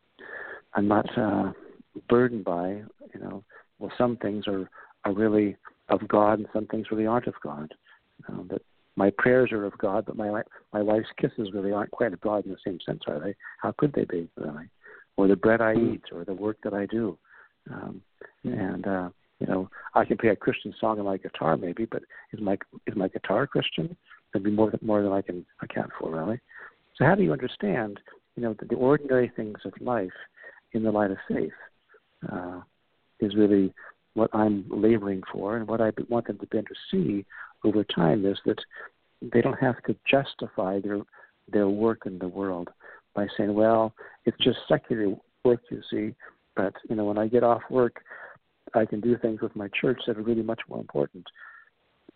I'm 0.74 0.88
not 0.88 1.06
uh, 1.18 1.52
burdened 2.10 2.44
by 2.46 2.70
you 3.14 3.20
know 3.20 3.44
well, 3.80 3.92
some 3.98 4.18
things 4.18 4.48
are 4.48 4.70
are 5.04 5.14
really 5.14 5.56
of 5.90 6.08
God, 6.08 6.40
and 6.40 6.48
some 6.54 6.68
things 6.68 6.88
really 6.92 7.06
aren't 7.06 7.28
of 7.28 7.36
God. 7.44 7.74
Uh, 8.28 8.44
that 8.50 8.62
my 8.96 9.12
prayers 9.18 9.52
are 9.52 9.66
of 9.66 9.78
God, 9.78 10.06
but 10.06 10.16
my 10.16 10.42
my 10.74 10.82
wife's 10.82 11.10
kisses 11.20 11.52
really 11.54 11.72
aren't 11.72 11.92
quite 11.92 12.14
of 12.14 12.22
God 12.22 12.46
in 12.46 12.52
the 12.52 12.58
same 12.66 12.80
sense, 12.86 13.02
are 13.08 13.20
they? 13.20 13.36
How 13.62 13.74
could 13.78 13.94
they 13.94 14.06
be, 14.06 14.30
really? 14.36 14.70
Or 15.18 15.28
the 15.28 15.36
bread 15.36 15.62
I 15.62 15.74
hmm. 15.74 15.94
eat, 15.94 16.04
or 16.12 16.26
the 16.26 16.34
work 16.34 16.58
that 16.64 16.74
I 16.74 16.86
do, 16.86 17.18
um, 17.72 18.02
and 18.44 18.88
uh, 18.88 19.10
you 19.40 19.48
know, 19.48 19.70
I 19.94 20.06
can 20.06 20.18
play 20.18 20.30
a 20.30 20.36
Christian 20.36 20.74
song 20.80 21.00
on 21.00 21.06
my 21.06 21.18
guitar, 21.18 21.58
maybe, 21.58 21.86
but 21.86 22.04
is 22.32 22.40
my 22.42 22.58
is 22.88 22.96
my 22.96 23.08
guitar 23.08 23.48
Christian? 23.48 23.96
That'd 24.34 24.46
be 24.46 24.52
more 24.52 24.72
than 24.72 24.80
more 24.82 25.02
than 25.02 25.12
I 25.12 25.22
can 25.22 25.46
account 25.62 25.92
for, 26.00 26.12
really. 26.12 26.40
So, 26.96 27.06
how 27.06 27.16
do 27.16 27.24
you 27.24 27.34
understand, 27.34 28.00
you 28.36 28.44
know, 28.44 28.56
the, 28.60 28.66
the 28.66 28.76
ordinary 28.76 29.32
things 29.36 29.58
of 29.66 29.74
life 29.82 30.10
in 30.72 30.84
the 30.84 30.92
light 30.92 31.12
of 31.12 31.18
faith? 31.28 31.52
Uh, 32.32 32.62
is 33.20 33.36
really 33.36 33.74
what 34.14 34.30
I'm 34.34 34.66
laboring 34.70 35.22
for, 35.32 35.58
and 35.58 35.68
what 35.68 35.82
I 35.82 35.92
want 36.10 36.28
them 36.28 36.38
to 36.40 36.48
be 36.48 36.58
able 36.58 36.68
to 36.68 36.76
see 36.92 37.26
over 37.64 37.84
time 37.84 38.26
is 38.26 38.38
that 38.46 38.60
they 39.22 39.42
don't 39.42 39.60
have 39.60 39.82
to 39.84 39.96
justify 40.10 40.80
their 40.80 41.00
their 41.52 41.70
work 41.70 42.06
in 42.06 42.18
the 42.18 42.28
world 42.28 42.70
by 43.14 43.28
saying, 43.38 43.54
"Well, 43.54 43.94
it's 44.26 44.38
just 44.38 44.60
secular 44.68 45.16
work, 45.44 45.62
you 45.70 45.82
see." 45.90 46.16
But 46.56 46.74
you 46.90 46.96
know, 46.96 47.06
when 47.06 47.18
I 47.18 47.28
get 47.28 47.44
off 47.44 47.62
work, 47.70 48.02
I 48.76 48.86
can 48.86 49.02
do 49.02 49.18
things 49.18 49.42
with 49.42 49.56
my 49.56 49.70
church 49.80 50.00
that 50.08 50.18
are 50.18 50.24
really 50.24 50.44
much 50.44 50.62
more 50.70 50.80
important 50.80 51.26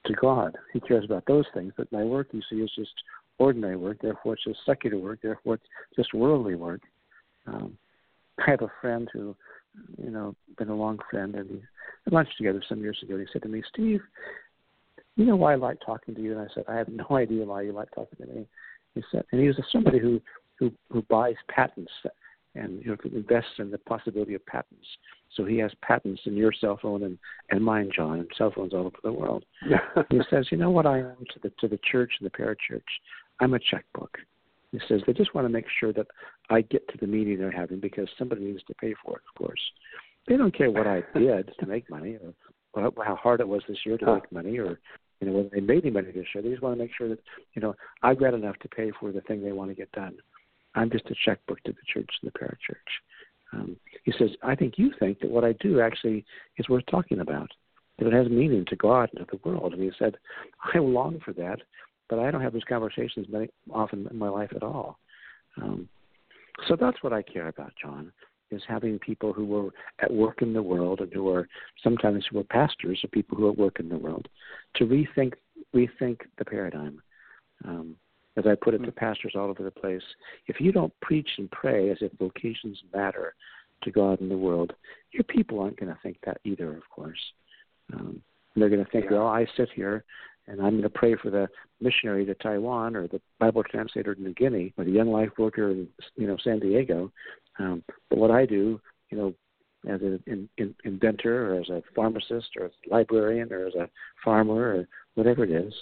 to 0.05 0.13
God. 0.13 0.57
He 0.73 0.79
cares 0.79 1.05
about 1.05 1.25
those 1.25 1.45
things, 1.53 1.73
but 1.77 1.91
my 1.91 2.03
work, 2.03 2.27
you 2.31 2.41
see, 2.49 2.57
is 2.57 2.71
just 2.75 2.93
ordinary 3.37 3.77
work. 3.77 3.97
Therefore, 4.01 4.33
it's 4.33 4.43
just 4.43 4.59
secular 4.65 4.97
work. 4.97 5.19
Therefore, 5.21 5.55
it's 5.55 5.65
just 5.95 6.13
worldly 6.13 6.55
work. 6.55 6.81
Um, 7.47 7.77
I 8.39 8.51
have 8.51 8.61
a 8.61 8.71
friend 8.81 9.09
who 9.11 9.35
you 9.97 10.11
know, 10.11 10.35
been 10.57 10.69
a 10.69 10.75
long 10.75 10.99
friend, 11.09 11.35
and 11.35 11.49
we 11.49 11.61
had 12.05 12.13
lunch 12.13 12.29
together 12.37 12.61
some 12.67 12.81
years 12.81 12.99
ago. 13.03 13.15
And 13.15 13.21
he 13.21 13.31
said 13.31 13.43
to 13.43 13.49
me, 13.49 13.63
Steve, 13.73 14.01
you 15.15 15.25
know 15.25 15.35
why 15.35 15.53
I 15.53 15.55
like 15.55 15.77
talking 15.85 16.15
to 16.15 16.21
you? 16.21 16.37
And 16.37 16.41
I 16.41 16.53
said, 16.53 16.63
I 16.67 16.75
have 16.75 16.89
no 16.89 17.05
idea 17.11 17.45
why 17.45 17.63
you 17.63 17.73
like 17.73 17.89
talking 17.93 18.25
to 18.25 18.33
me. 18.33 18.47
He 18.95 19.03
said, 19.11 19.23
and 19.31 19.41
he 19.41 19.47
was 19.47 19.57
somebody 19.71 19.99
who 19.99 20.21
who 20.57 20.71
who 20.91 21.01
buys 21.03 21.35
patents 21.47 21.91
and 22.55 22.83
you 22.83 22.91
know 22.91 22.97
invests 23.15 23.51
in 23.59 23.71
the 23.71 23.77
possibility 23.77 24.33
of 24.33 24.45
patents. 24.45 24.85
So 25.35 25.45
he 25.45 25.57
has 25.59 25.71
patents 25.81 26.21
in 26.25 26.35
your 26.35 26.51
cell 26.51 26.79
phone 26.81 27.03
and 27.03 27.17
and 27.49 27.63
mine, 27.63 27.91
John, 27.95 28.19
and 28.19 28.29
cell 28.37 28.51
phones 28.55 28.73
all 28.73 28.87
over 28.87 28.97
the 29.03 29.13
world. 29.13 29.45
he 30.09 30.19
says, 30.29 30.47
you 30.51 30.57
know 30.57 30.71
what 30.71 30.85
I 30.85 30.99
am 30.99 31.17
to 31.33 31.39
the 31.43 31.51
to 31.59 31.67
the 31.67 31.79
church 31.91 32.11
and 32.19 32.25
the 32.25 32.37
parachurch? 32.37 32.81
I'm 33.39 33.53
a 33.53 33.59
checkbook. 33.59 34.17
He 34.71 34.79
says 34.87 35.01
they 35.05 35.13
just 35.13 35.33
want 35.33 35.45
to 35.45 35.49
make 35.49 35.65
sure 35.79 35.93
that 35.93 36.07
I 36.49 36.61
get 36.61 36.87
to 36.89 36.97
the 36.99 37.07
meeting 37.07 37.37
they're 37.37 37.51
having 37.51 37.79
because 37.79 38.07
somebody 38.17 38.41
needs 38.41 38.63
to 38.65 38.75
pay 38.75 38.93
for 39.03 39.17
it, 39.17 39.23
of 39.27 39.43
course. 39.43 39.61
They 40.27 40.37
don't 40.37 40.55
care 40.55 40.69
what 40.69 40.87
I 40.87 41.03
did 41.17 41.51
to 41.59 41.65
make 41.65 41.89
money 41.89 42.17
or 42.73 42.91
how 43.03 43.15
hard 43.15 43.39
it 43.39 43.47
was 43.47 43.63
this 43.67 43.79
year 43.85 43.97
to 43.97 44.15
make 44.15 44.31
money 44.31 44.57
or 44.59 44.79
you 45.19 45.27
know 45.27 45.33
whether 45.33 45.49
they 45.49 45.61
made 45.61 45.83
any 45.83 45.91
money 45.91 46.11
this 46.11 46.25
year. 46.33 46.43
They 46.43 46.49
just 46.49 46.61
want 46.61 46.77
to 46.77 46.83
make 46.83 46.91
sure 46.97 47.09
that 47.09 47.19
you 47.53 47.61
know 47.61 47.75
I've 48.03 48.19
got 48.19 48.33
enough 48.33 48.57
to 48.59 48.69
pay 48.69 48.91
for 48.99 49.11
the 49.11 49.21
thing 49.21 49.43
they 49.43 49.51
want 49.51 49.71
to 49.71 49.75
get 49.75 49.91
done. 49.91 50.17
I'm 50.75 50.91
just 50.91 51.05
a 51.09 51.15
checkbook 51.25 51.61
to 51.63 51.71
the 51.71 51.77
church 51.91 52.09
and 52.21 52.31
the 52.31 52.39
parachurch. 52.39 52.75
Um, 53.53 53.77
he 54.03 54.13
says, 54.17 54.29
I 54.43 54.55
think 54.55 54.75
you 54.77 54.91
think 54.99 55.19
that 55.19 55.29
what 55.29 55.43
I 55.43 55.53
do 55.53 55.81
actually 55.81 56.25
is 56.57 56.69
worth 56.69 56.85
talking 56.89 57.19
about, 57.19 57.49
that 57.97 58.07
it 58.07 58.13
has 58.13 58.29
meaning 58.29 58.65
to 58.67 58.75
God 58.75 59.09
and 59.15 59.27
to 59.27 59.37
the 59.37 59.49
world. 59.49 59.73
And 59.73 59.81
he 59.81 59.91
said, 59.97 60.17
I 60.73 60.79
long 60.79 61.19
for 61.23 61.33
that, 61.33 61.59
but 62.09 62.19
I 62.19 62.31
don't 62.31 62.41
have 62.41 62.53
those 62.53 62.63
conversations 62.67 63.27
many, 63.29 63.49
often 63.71 64.07
in 64.09 64.17
my 64.17 64.29
life 64.29 64.51
at 64.55 64.63
all. 64.63 64.99
Um, 65.61 65.89
so 66.67 66.75
that's 66.75 67.01
what 67.01 67.13
I 67.13 67.21
care 67.21 67.47
about, 67.47 67.73
John, 67.81 68.11
is 68.51 68.61
having 68.67 68.99
people 68.99 69.33
who 69.33 69.67
are 69.67 69.71
at 69.99 70.11
work 70.11 70.41
in 70.41 70.53
the 70.53 70.61
world 70.61 71.01
and 71.01 71.13
who 71.13 71.29
are 71.29 71.47
sometimes 71.83 72.25
who 72.29 72.39
are 72.39 72.43
pastors 72.45 72.99
or 73.03 73.07
people 73.07 73.37
who 73.37 73.47
are 73.47 73.51
at 73.51 73.57
work 73.57 73.79
in 73.79 73.89
the 73.89 73.97
world 73.97 74.27
to 74.75 74.85
rethink 74.85 75.33
rethink 75.75 76.21
the 76.37 76.45
paradigm. 76.45 77.01
Um, 77.65 77.95
as 78.39 78.47
I 78.47 78.55
put 78.55 78.73
it 78.73 78.79
to 78.79 78.91
mm. 78.91 78.95
pastors 78.95 79.33
all 79.35 79.49
over 79.49 79.63
the 79.63 79.71
place, 79.71 80.01
if 80.47 80.59
you 80.59 80.71
don't 80.71 80.97
preach 81.01 81.29
and 81.37 81.51
pray 81.51 81.89
as 81.89 81.97
if 82.01 82.11
vocations 82.13 82.81
matter 82.93 83.35
to 83.83 83.91
God 83.91 84.19
and 84.21 84.31
the 84.31 84.37
world, 84.37 84.73
your 85.11 85.23
people 85.23 85.59
aren't 85.59 85.79
going 85.79 85.93
to 85.93 85.99
think 86.01 86.17
that 86.25 86.39
either, 86.43 86.75
of 86.75 86.83
course. 86.89 87.19
Um, 87.93 88.21
they're 88.55 88.69
going 88.69 88.83
to 88.83 88.91
think, 88.91 89.09
well, 89.09 89.27
I 89.27 89.45
sit 89.55 89.69
here 89.75 90.03
and 90.47 90.59
I'm 90.61 90.71
going 90.71 90.83
to 90.83 90.89
pray 90.89 91.15
for 91.15 91.29
the 91.29 91.47
missionary 91.79 92.25
to 92.25 92.33
Taiwan 92.35 92.95
or 92.95 93.07
the 93.07 93.21
Bible 93.39 93.63
translator 93.63 94.15
to 94.15 94.21
New 94.21 94.33
Guinea 94.33 94.73
or 94.77 94.83
the 94.83 94.91
young 94.91 95.11
life 95.11 95.29
worker 95.37 95.71
in 95.71 95.87
you 96.15 96.27
know 96.27 96.37
San 96.43 96.59
Diego. 96.59 97.11
Um, 97.59 97.83
but 98.09 98.17
what 98.17 98.31
I 98.31 98.45
do, 98.45 98.81
you 99.09 99.17
know, 99.17 99.33
as 99.87 100.01
an 100.01 100.21
in, 100.25 100.49
in, 100.57 100.75
inventor 100.83 101.53
or 101.53 101.61
as 101.61 101.69
a 101.69 101.83
pharmacist 101.95 102.49
or 102.57 102.65
as 102.65 102.71
a 102.87 102.93
librarian 102.93 103.53
or 103.53 103.67
as 103.67 103.75
a 103.75 103.89
farmer 104.23 104.77
or 104.77 104.87
whatever 105.15 105.43
it 105.43 105.51
is, 105.51 105.73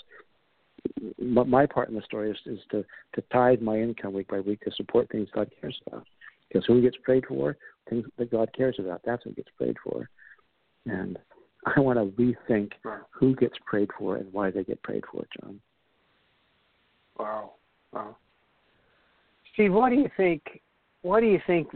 my 1.19 1.65
part 1.65 1.89
in 1.89 1.95
the 1.95 2.01
story 2.01 2.31
is, 2.31 2.37
is 2.45 2.59
to, 2.71 2.83
to 3.15 3.21
tithe 3.31 3.61
my 3.61 3.77
income 3.77 4.13
week 4.13 4.27
by 4.27 4.39
week 4.39 4.61
to 4.61 4.71
support 4.71 5.09
things 5.09 5.27
God 5.33 5.51
cares 5.59 5.79
about. 5.87 6.05
Because 6.47 6.65
who 6.65 6.81
gets 6.81 6.97
prayed 7.03 7.25
for, 7.27 7.57
things 7.89 8.05
that 8.17 8.31
God 8.31 8.49
cares 8.55 8.77
about, 8.79 9.01
that's 9.05 9.25
what 9.25 9.35
gets 9.35 9.49
prayed 9.57 9.75
for. 9.83 10.09
And 10.85 11.19
I 11.75 11.79
want 11.79 11.99
to 11.99 12.05
rethink 12.21 12.71
who 13.11 13.35
gets 13.35 13.55
prayed 13.65 13.89
for 13.97 14.17
and 14.17 14.31
why 14.31 14.51
they 14.51 14.63
get 14.63 14.81
prayed 14.83 15.03
for, 15.11 15.25
John. 15.39 15.59
Wow, 17.19 17.53
wow. 17.91 18.15
Steve, 19.53 19.73
why 19.73 19.89
do 19.89 19.95
you 19.95 20.09
think? 20.15 20.43
Why 21.01 21.19
do 21.19 21.25
you 21.25 21.39
think 21.47 21.67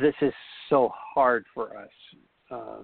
this 0.00 0.14
is 0.22 0.32
so 0.68 0.90
hard 0.94 1.44
for 1.52 1.76
us 1.76 1.90
uh, 2.50 2.78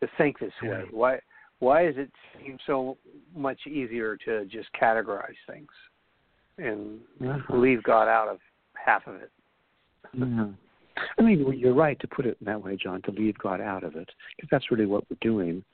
to 0.00 0.08
think 0.16 0.38
this 0.38 0.52
yeah. 0.62 0.70
way? 0.70 0.84
Why? 0.90 1.18
Why 1.60 1.86
does 1.86 1.96
it 1.96 2.10
seem 2.38 2.58
so 2.66 2.96
much 3.34 3.58
easier 3.66 4.16
to 4.24 4.44
just 4.46 4.68
categorize 4.80 5.34
things 5.48 5.68
and 6.58 7.00
uh-huh. 7.22 7.56
leave 7.56 7.82
God 7.82 8.08
out 8.08 8.28
of 8.28 8.38
half 8.74 9.06
of 9.06 9.16
it? 9.16 9.30
Yeah. 10.12 10.46
I 11.18 11.22
mean, 11.22 11.52
you're 11.58 11.74
right 11.74 11.98
to 12.00 12.06
put 12.06 12.26
it 12.26 12.36
in 12.40 12.44
that 12.46 12.62
way, 12.62 12.76
John, 12.76 13.02
to 13.02 13.10
leave 13.10 13.36
God 13.38 13.60
out 13.60 13.82
of 13.82 13.96
it, 13.96 14.08
because 14.36 14.48
that's 14.50 14.70
really 14.70 14.86
what 14.86 15.04
we're 15.10 15.16
doing 15.20 15.64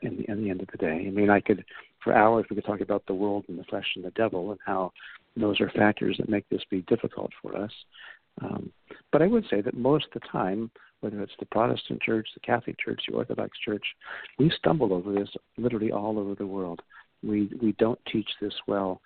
in 0.00 0.16
the, 0.16 0.30
in 0.30 0.42
the 0.42 0.50
end 0.50 0.62
of 0.62 0.68
the 0.72 0.78
day. 0.78 1.04
I 1.06 1.10
mean, 1.10 1.28
I 1.28 1.40
could, 1.40 1.64
for 2.02 2.14
hours, 2.14 2.46
we 2.48 2.56
could 2.56 2.64
talk 2.64 2.80
about 2.80 3.04
the 3.06 3.14
world 3.14 3.44
and 3.48 3.58
the 3.58 3.64
flesh 3.64 3.86
and 3.96 4.04
the 4.04 4.10
devil 4.12 4.50
and 4.50 4.60
how 4.64 4.92
those 5.36 5.60
are 5.60 5.70
factors 5.70 6.16
that 6.18 6.28
make 6.28 6.48
this 6.48 6.62
be 6.70 6.82
difficult 6.82 7.30
for 7.42 7.56
us. 7.56 7.70
Um, 8.40 8.72
but 9.10 9.20
I 9.20 9.26
would 9.26 9.44
say 9.50 9.60
that 9.60 9.76
most 9.76 10.06
of 10.14 10.22
the 10.22 10.28
time, 10.28 10.70
whether 11.02 11.20
it's 11.20 11.32
the 11.38 11.46
Protestant 11.46 12.00
church, 12.00 12.28
the 12.32 12.40
Catholic 12.40 12.78
church, 12.78 13.02
the 13.08 13.16
Orthodox 13.16 13.58
church, 13.58 13.84
we 14.38 14.50
stumble 14.56 14.94
over 14.94 15.12
this 15.12 15.28
literally 15.58 15.90
all 15.90 16.18
over 16.18 16.34
the 16.34 16.46
world. 16.46 16.80
We 17.22 17.50
we 17.60 17.72
don't 17.72 17.98
teach 18.10 18.28
this 18.40 18.54
well 18.66 19.00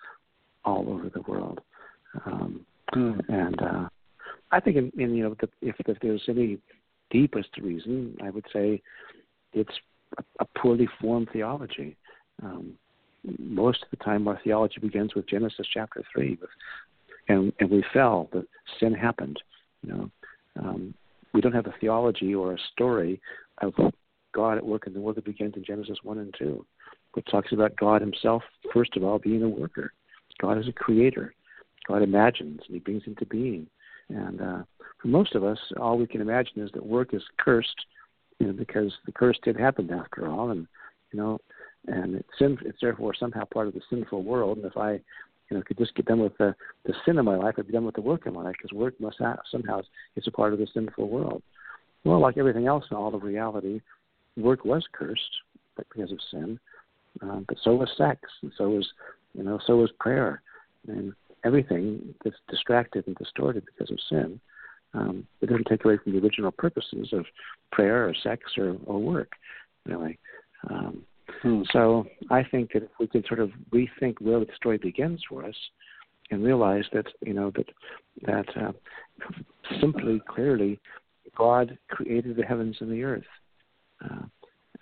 all 0.63 0.89
over 0.89 1.09
the 1.09 1.21
world, 1.21 1.59
um, 2.25 2.65
mm. 2.93 3.19
and 3.29 3.61
uh, 3.61 3.89
I 4.51 4.59
think 4.59 4.77
in, 4.77 4.91
in 4.97 5.15
you 5.15 5.23
know 5.23 5.35
the, 5.39 5.49
if 5.61 5.75
if 5.85 5.99
there's 6.01 6.23
any 6.27 6.59
deepest 7.09 7.49
reason, 7.61 8.15
I 8.23 8.29
would 8.29 8.45
say 8.53 8.81
it's 9.53 9.73
a, 10.17 10.23
a 10.39 10.45
poorly 10.59 10.87
formed 11.01 11.29
theology. 11.31 11.95
Um, 12.43 12.73
most 13.39 13.83
of 13.83 13.89
the 13.91 14.03
time, 14.03 14.27
our 14.27 14.39
theology 14.43 14.79
begins 14.79 15.15
with 15.15 15.27
Genesis 15.27 15.67
chapter 15.73 16.03
three, 16.13 16.37
with, 16.39 16.49
and 17.27 17.51
and 17.59 17.69
we 17.69 17.83
fell. 17.93 18.29
The 18.31 18.45
sin 18.79 18.93
happened. 18.93 19.41
You 19.83 19.93
know, 19.93 20.11
um, 20.59 20.93
we 21.33 21.41
don't 21.41 21.53
have 21.53 21.67
a 21.67 21.73
theology 21.79 22.33
or 22.33 22.53
a 22.53 22.59
story 22.73 23.21
of 23.61 23.73
God 24.33 24.57
at 24.57 24.65
work 24.65 24.87
in 24.87 24.93
the 24.93 24.99
world 24.99 25.17
that 25.17 25.25
begins 25.25 25.55
in 25.55 25.63
Genesis 25.63 25.97
1 26.03 26.17
and 26.19 26.33
2, 26.37 26.65
which 27.13 27.25
talks 27.29 27.51
about 27.51 27.75
God 27.75 28.01
himself, 28.01 28.43
first 28.73 28.95
of 28.95 29.03
all, 29.03 29.19
being 29.19 29.43
a 29.43 29.49
worker. 29.49 29.93
God 30.39 30.57
is 30.57 30.67
a 30.67 30.73
creator. 30.73 31.33
God 31.87 32.03
imagines 32.03 32.61
and 32.67 32.75
he 32.75 32.79
brings 32.79 33.03
into 33.07 33.25
being. 33.25 33.67
And 34.09 34.41
uh, 34.41 34.63
for 35.01 35.07
most 35.07 35.35
of 35.35 35.43
us, 35.43 35.57
all 35.79 35.97
we 35.97 36.07
can 36.07 36.21
imagine 36.21 36.61
is 36.61 36.71
that 36.73 36.85
work 36.85 37.13
is 37.13 37.23
cursed, 37.39 37.85
you 38.39 38.47
know, 38.47 38.53
because 38.53 38.93
the 39.05 39.11
curse 39.11 39.37
did 39.43 39.57
happen 39.57 39.91
after 39.91 40.29
all, 40.29 40.51
and 40.51 40.67
you 41.11 41.19
know, 41.19 41.39
and 41.87 42.15
it's 42.15 42.29
sin, 42.37 42.57
it's 42.65 42.79
therefore 42.81 43.13
somehow 43.15 43.43
part 43.45 43.67
of 43.67 43.73
the 43.73 43.81
sinful 43.89 44.23
world. 44.23 44.57
And 44.57 44.65
if 44.65 44.77
I 44.77 44.99
you 45.49 45.57
know, 45.57 45.63
could 45.65 45.77
just 45.77 45.95
get 45.95 46.05
done 46.05 46.19
with 46.19 46.37
the, 46.37 46.55
the 46.85 46.93
sin 47.05 47.17
in 47.17 47.25
my 47.25 47.35
life, 47.35 47.55
I'd 47.57 47.67
be 47.67 47.73
done 47.73 47.85
with 47.85 47.95
the 47.95 48.01
work 48.01 48.25
in 48.25 48.33
my 48.33 48.43
life 48.43 48.55
because 48.61 48.75
work 48.75 48.99
must 48.99 49.17
have, 49.19 49.39
somehow 49.51 49.81
it's 50.15 50.27
a 50.27 50.31
part 50.31 50.53
of 50.53 50.59
the 50.59 50.67
sinful 50.73 51.07
world. 51.07 51.41
Well, 52.03 52.19
like 52.19 52.37
everything 52.37 52.67
else 52.67 52.85
in 52.91 52.97
all 52.97 53.13
of 53.13 53.23
reality, 53.23 53.81
work 54.35 54.65
was 54.65 54.85
cursed 54.91 55.21
because 55.77 56.11
of 56.11 56.19
sin, 56.31 56.59
um, 57.21 57.45
but 57.47 57.57
so 57.63 57.75
was 57.75 57.89
sex, 57.97 58.21
and 58.41 58.51
so 58.57 58.69
was, 58.69 58.87
you 59.33 59.43
know, 59.43 59.59
so 59.65 59.77
was 59.77 59.91
prayer, 59.99 60.41
and 60.87 61.13
everything 61.43 62.13
that's 62.23 62.35
distracted 62.49 63.05
and 63.07 63.15
distorted 63.15 63.63
because 63.65 63.91
of 63.91 63.99
sin. 64.09 64.39
Um, 64.93 65.27
it 65.41 65.47
doesn't 65.47 65.67
take 65.67 65.85
away 65.85 65.97
from 65.97 66.13
the 66.13 66.19
original 66.19 66.51
purposes 66.51 67.09
of 67.13 67.25
prayer 67.71 68.07
or 68.07 68.13
sex 68.23 68.43
or, 68.57 68.77
or 68.85 68.99
work, 68.99 69.31
really. 69.85 70.17
Um, 70.69 71.03
Hmm. 71.41 71.61
So 71.71 72.05
I 72.29 72.43
think 72.43 72.73
that 72.73 72.83
if 72.83 72.89
we 72.99 73.07
could 73.07 73.25
sort 73.27 73.39
of 73.39 73.51
rethink 73.71 74.15
where 74.21 74.39
the 74.39 74.47
story 74.55 74.77
begins 74.77 75.21
for 75.29 75.45
us, 75.45 75.55
and 76.31 76.43
realize 76.43 76.83
that 76.93 77.07
you 77.21 77.33
know 77.33 77.51
that 77.55 77.67
that 78.23 78.57
uh, 78.57 78.71
simply 79.79 80.21
clearly 80.27 80.79
God 81.37 81.77
created 81.89 82.35
the 82.35 82.43
heavens 82.43 82.77
and 82.79 82.91
the 82.91 83.03
earth, 83.03 83.23
uh, 84.03 84.23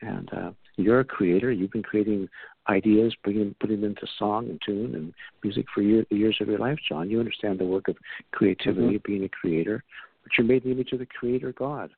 and 0.02 0.34
uh, 0.34 0.52
you're 0.78 1.02
a 1.02 1.06
creator. 1.06 1.52
You've 1.52 1.72
been 1.72 1.84
creating 1.84 2.30
ideas, 2.70 3.14
bringing 3.24 3.56
putting 3.60 3.82
them 3.82 3.92
into 3.92 4.08
song 4.18 4.50
and 4.50 4.62
tune 4.66 4.96
and 4.96 5.14
music 5.44 5.66
for 5.74 5.82
year, 5.82 6.06
years 6.10 6.38
of 6.42 6.48
your 6.48 6.60
life, 6.60 6.80
John. 6.88 7.10
You 7.10 7.20
understand 7.20 7.60
the 7.60 7.66
work 7.66 7.88
of 7.88 7.98
creativity, 8.32 8.98
mm-hmm. 8.98 9.12
being 9.12 9.24
a 9.24 9.30
creator, 9.30 9.84
but 10.24 10.32
you're 10.38 10.48
made 10.48 10.64
in 10.64 10.70
the 10.70 10.76
image 10.76 10.92
of 10.94 11.00
the 11.00 11.06
Creator 11.06 11.54
God, 11.54 11.92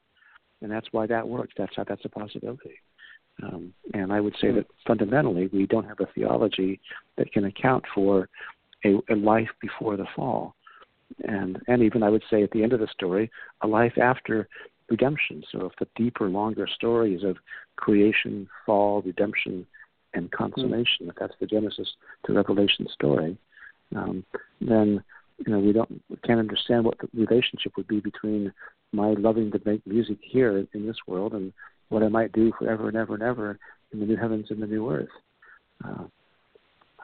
and 0.61 0.71
that's 0.71 0.87
why 0.91 1.07
that 1.07 1.27
works. 1.27 1.53
That's 1.57 1.75
how 1.75 1.85
that's 1.85 2.05
a 2.05 2.09
possibility. 2.09 2.75
Um, 3.43 3.73
and 3.93 4.11
I 4.11 4.19
would 4.19 4.35
say 4.41 4.51
that 4.51 4.65
fundamentally, 4.85 5.47
we 5.53 5.67
don't 5.67 5.87
have 5.87 5.99
a 5.99 6.07
theology 6.15 6.79
that 7.17 7.31
can 7.31 7.45
account 7.45 7.83
for 7.93 8.29
a, 8.83 8.95
a 9.09 9.15
life 9.15 9.49
before 9.61 9.95
the 9.95 10.07
fall, 10.15 10.55
and 11.23 11.59
and 11.67 11.83
even 11.83 12.03
I 12.03 12.09
would 12.09 12.23
say 12.29 12.43
at 12.43 12.51
the 12.51 12.63
end 12.63 12.73
of 12.73 12.79
the 12.79 12.87
story, 12.87 13.29
a 13.61 13.67
life 13.67 13.97
after 14.01 14.47
redemption. 14.89 15.43
So 15.51 15.65
if 15.65 15.73
the 15.79 15.87
deeper, 15.95 16.29
longer 16.29 16.67
story 16.67 17.13
is 17.13 17.23
of 17.23 17.37
creation, 17.75 18.47
fall, 18.65 19.01
redemption, 19.01 19.65
and 20.13 20.31
consummation, 20.31 21.05
mm. 21.05 21.09
if 21.09 21.15
that's 21.19 21.35
the 21.39 21.45
Genesis 21.45 21.87
to 22.25 22.33
Revelation 22.33 22.87
story, 22.93 23.37
um, 23.95 24.25
then 24.61 25.03
you 25.45 25.53
know 25.53 25.59
we 25.59 25.73
don't 25.73 26.01
we 26.09 26.17
can't 26.25 26.39
understand 26.39 26.85
what 26.85 26.97
the 26.99 27.07
relationship 27.13 27.73
would 27.77 27.87
be 27.87 27.99
between 27.99 28.51
my 28.93 29.11
loving 29.13 29.51
to 29.51 29.61
make 29.65 29.85
music 29.85 30.17
here 30.21 30.65
in 30.73 30.87
this 30.87 30.97
world 31.07 31.33
and 31.33 31.53
what 31.89 32.03
I 32.03 32.07
might 32.07 32.31
do 32.31 32.51
forever 32.57 32.87
and 32.87 32.97
ever 32.97 33.13
and 33.13 33.23
ever 33.23 33.59
in 33.91 33.99
the 33.99 34.05
new 34.05 34.17
heavens 34.17 34.47
and 34.49 34.61
the 34.61 34.67
new 34.67 34.89
earth. 34.89 35.07
Uh, 35.83 36.03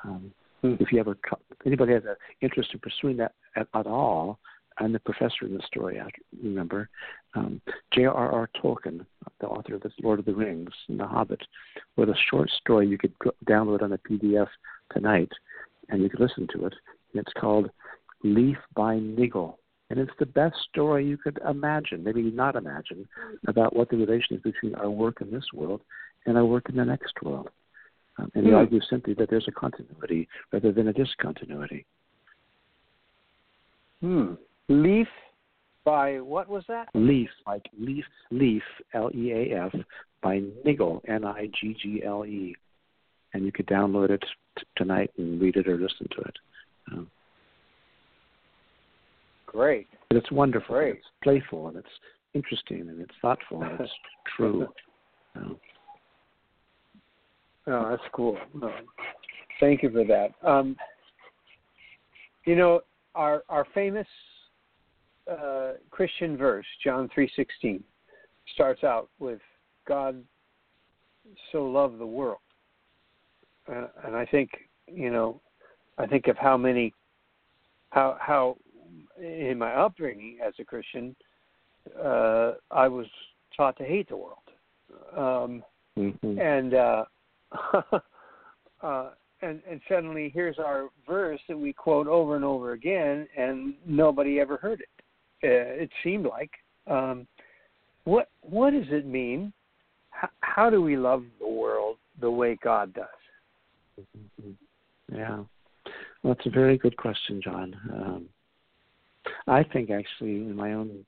um, 0.03 0.31
hmm. 0.61 0.75
If 0.79 0.91
you 0.91 0.99
ever, 0.99 1.17
anybody 1.65 1.93
has 1.93 2.03
an 2.03 2.15
interest 2.41 2.71
in 2.73 2.79
pursuing 2.79 3.17
that 3.17 3.33
at, 3.55 3.67
at 3.73 3.87
all, 3.87 4.39
I'm 4.79 4.93
the 4.93 4.99
professor 4.99 5.45
in 5.45 5.53
the 5.53 5.63
story. 5.65 5.99
I 5.99 6.09
remember 6.41 6.89
um, 7.35 7.61
J.R.R. 7.93 8.49
Tolkien, 8.61 9.05
the 9.39 9.47
author 9.47 9.75
of 9.75 9.81
the 9.81 9.91
Lord 10.01 10.19
of 10.19 10.25
the 10.25 10.33
Rings 10.33 10.71
and 10.87 10.99
The 10.99 11.07
Hobbit, 11.07 11.41
wrote 11.95 12.09
a 12.09 12.15
short 12.29 12.49
story 12.49 12.87
you 12.87 12.97
could 12.97 13.13
download 13.45 13.83
on 13.83 13.93
a 13.93 13.97
PDF 13.97 14.47
tonight, 14.91 15.31
and 15.89 16.01
you 16.01 16.09
could 16.09 16.19
listen 16.19 16.47
to 16.53 16.65
it. 16.65 16.73
And 17.13 17.21
it's 17.21 17.33
called 17.39 17.69
Leaf 18.23 18.57
by 18.75 18.95
Niggle, 18.95 19.57
and 19.93 20.01
it's 20.01 20.17
the 20.17 20.25
best 20.25 20.55
story 20.71 21.05
you 21.05 21.17
could 21.17 21.39
imagine, 21.47 22.03
maybe 22.03 22.23
not 22.23 22.55
imagine, 22.55 23.07
about 23.47 23.75
what 23.75 23.89
the 23.89 23.95
relation 23.95 24.35
is 24.35 24.41
between 24.41 24.73
our 24.73 24.89
work 24.89 25.21
in 25.21 25.29
this 25.29 25.45
world 25.53 25.81
and 26.25 26.35
our 26.35 26.45
work 26.45 26.67
in 26.67 26.75
the 26.75 26.83
next 26.83 27.13
world. 27.21 27.47
Um, 28.17 28.31
and 28.33 28.43
he 28.43 28.51
mm. 28.51 28.57
argues 28.57 28.87
simply 28.89 29.13
that 29.13 29.29
there's 29.29 29.47
a 29.47 29.51
continuity 29.51 30.27
rather 30.51 30.71
than 30.71 30.87
a 30.87 30.93
discontinuity. 30.93 31.85
Hmm. 34.01 34.33
Leaf 34.67 35.07
by 35.85 36.19
what 36.19 36.49
was 36.49 36.63
that? 36.67 36.87
Leaf, 36.95 37.29
like 37.45 37.65
leaf, 37.79 38.05
leaf, 38.31 38.63
L 38.95 39.11
E 39.13 39.31
A 39.31 39.65
F, 39.65 39.75
by 40.23 40.41
Niggle, 40.65 41.01
N 41.07 41.23
I 41.23 41.49
G 41.59 41.77
G 41.79 42.01
L 42.03 42.25
E, 42.25 42.55
and 43.35 43.45
you 43.45 43.51
could 43.51 43.67
download 43.67 44.09
it 44.09 44.23
t- 44.57 44.65
tonight 44.75 45.11
and 45.19 45.39
read 45.39 45.55
it 45.55 45.67
or 45.67 45.77
listen 45.77 46.07
to 46.15 46.21
it. 46.21 46.35
Um, 46.91 47.11
Great. 49.53 49.87
But 50.09 50.17
it's 50.17 50.31
wonderful. 50.31 50.75
Great. 50.75 50.95
It's 50.95 51.05
playful 51.23 51.67
and 51.69 51.77
it's 51.77 51.87
interesting 52.33 52.81
and 52.81 52.99
it's 52.99 53.13
thoughtful 53.21 53.61
and 53.63 53.79
it's 53.79 53.91
true. 54.35 54.67
Um, 55.35 55.57
Oh, 57.65 57.89
that's 57.89 58.03
cool. 58.11 58.37
thank 59.59 59.83
you 59.83 59.89
for 59.89 60.03
that. 60.03 60.31
Um, 60.47 60.75
you 62.45 62.55
know, 62.55 62.81
our 63.15 63.43
our 63.47 63.65
famous 63.73 64.07
uh, 65.31 65.73
Christian 65.89 66.35
verse, 66.35 66.65
John 66.83 67.09
three 67.13 67.31
sixteen, 67.35 67.81
starts 68.53 68.83
out 68.83 69.09
with 69.19 69.39
God 69.87 70.21
so 71.51 71.63
loved 71.63 71.99
the 71.99 72.05
world, 72.05 72.39
uh, 73.71 73.87
and 74.05 74.15
I 74.15 74.25
think 74.25 74.49
you 74.87 75.09
know, 75.09 75.39
I 75.97 76.05
think 76.05 76.27
of 76.27 76.35
how 76.37 76.57
many, 76.57 76.93
how 77.91 78.17
how 78.19 78.57
in 79.23 79.57
my 79.57 79.73
upbringing 79.73 80.37
as 80.45 80.53
a 80.59 80.63
Christian, 80.63 81.15
uh, 82.03 82.53
I 82.71 82.87
was 82.87 83.05
taught 83.55 83.77
to 83.77 83.83
hate 83.83 84.09
the 84.09 84.17
world, 84.17 84.37
um, 85.15 85.63
mm-hmm. 85.97 86.39
and 86.39 86.73
uh, 86.73 87.05
uh, 88.83 89.09
and 89.41 89.61
and 89.69 89.81
suddenly 89.87 90.31
here's 90.33 90.59
our 90.59 90.89
verse 91.07 91.39
that 91.47 91.57
we 91.57 91.73
quote 91.73 92.07
over 92.07 92.35
and 92.35 92.45
over 92.45 92.73
again, 92.73 93.27
and 93.37 93.75
nobody 93.85 94.39
ever 94.39 94.57
heard 94.57 94.81
it. 94.81 94.89
Uh, 95.43 95.83
it 95.83 95.89
seemed 96.03 96.25
like. 96.25 96.51
Um, 96.87 97.27
what 98.05 98.29
what 98.41 98.71
does 98.71 98.87
it 98.89 99.05
mean? 99.05 99.53
How, 100.09 100.29
how 100.41 100.69
do 100.69 100.81
we 100.81 100.97
love 100.97 101.23
the 101.39 101.47
world 101.47 101.97
the 102.19 102.31
way 102.31 102.57
God 102.63 102.93
does? 102.93 104.05
Yeah, 105.11 105.43
well, 106.23 106.33
it's 106.33 106.45
a 106.45 106.49
very 106.49 106.77
good 106.77 106.97
question, 106.97 107.41
John. 107.43 107.75
Um, 107.91 108.29
I 109.47 109.63
think 109.63 109.89
actually, 109.89 110.35
in 110.35 110.55
my 110.55 110.73
own 110.73 111.05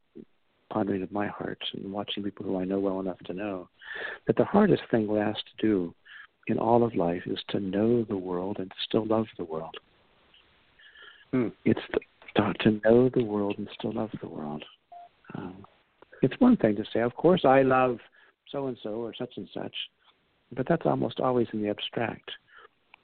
pondering 0.70 1.04
of 1.04 1.12
my 1.12 1.28
heart 1.28 1.60
and 1.74 1.92
watching 1.92 2.24
people 2.24 2.46
who 2.46 2.60
I 2.60 2.66
know 2.66 2.80
well 2.80 3.00
enough 3.00 3.20
to 3.26 3.34
know, 3.34 3.70
that 4.28 4.36
the 4.36 4.46
hardest 4.46 4.84
thing 4.92 5.08
we're 5.08 5.24
asked 5.24 5.46
to 5.60 5.68
do 5.68 5.94
in 6.48 6.58
all 6.58 6.84
of 6.84 6.96
life 6.96 7.24
is 7.26 7.40
to 7.50 7.60
know 7.60 8.04
the 8.04 8.18
world 8.18 8.58
and 8.60 8.70
to 8.70 8.76
still 8.84 9.06
love 9.06 9.28
the 9.38 9.44
world. 9.44 9.76
Hmm. 11.32 11.48
It's 11.66 11.80
the, 11.94 12.00
to 12.62 12.82
know 12.84 13.10
the 13.14 13.24
world 13.24 13.56
and 13.58 13.68
still 13.78 13.94
love 13.94 14.12
the 14.22 14.28
world. 14.28 14.64
Um, 15.36 15.66
it's 16.22 16.40
one 16.40 16.58
thing 16.58 16.76
to 16.76 16.84
say, 16.94 17.00
of 17.00 17.16
course, 17.16 17.46
I 17.46 17.62
love 17.62 17.98
so 18.52 18.68
and 18.68 18.78
so 18.84 18.90
or 18.92 19.14
such 19.18 19.34
and 19.38 19.48
such, 19.54 19.74
but 20.56 20.68
that's 20.68 20.86
almost 20.86 21.20
always 21.20 21.48
in 21.54 21.62
the 21.62 21.70
abstract. 21.70 22.30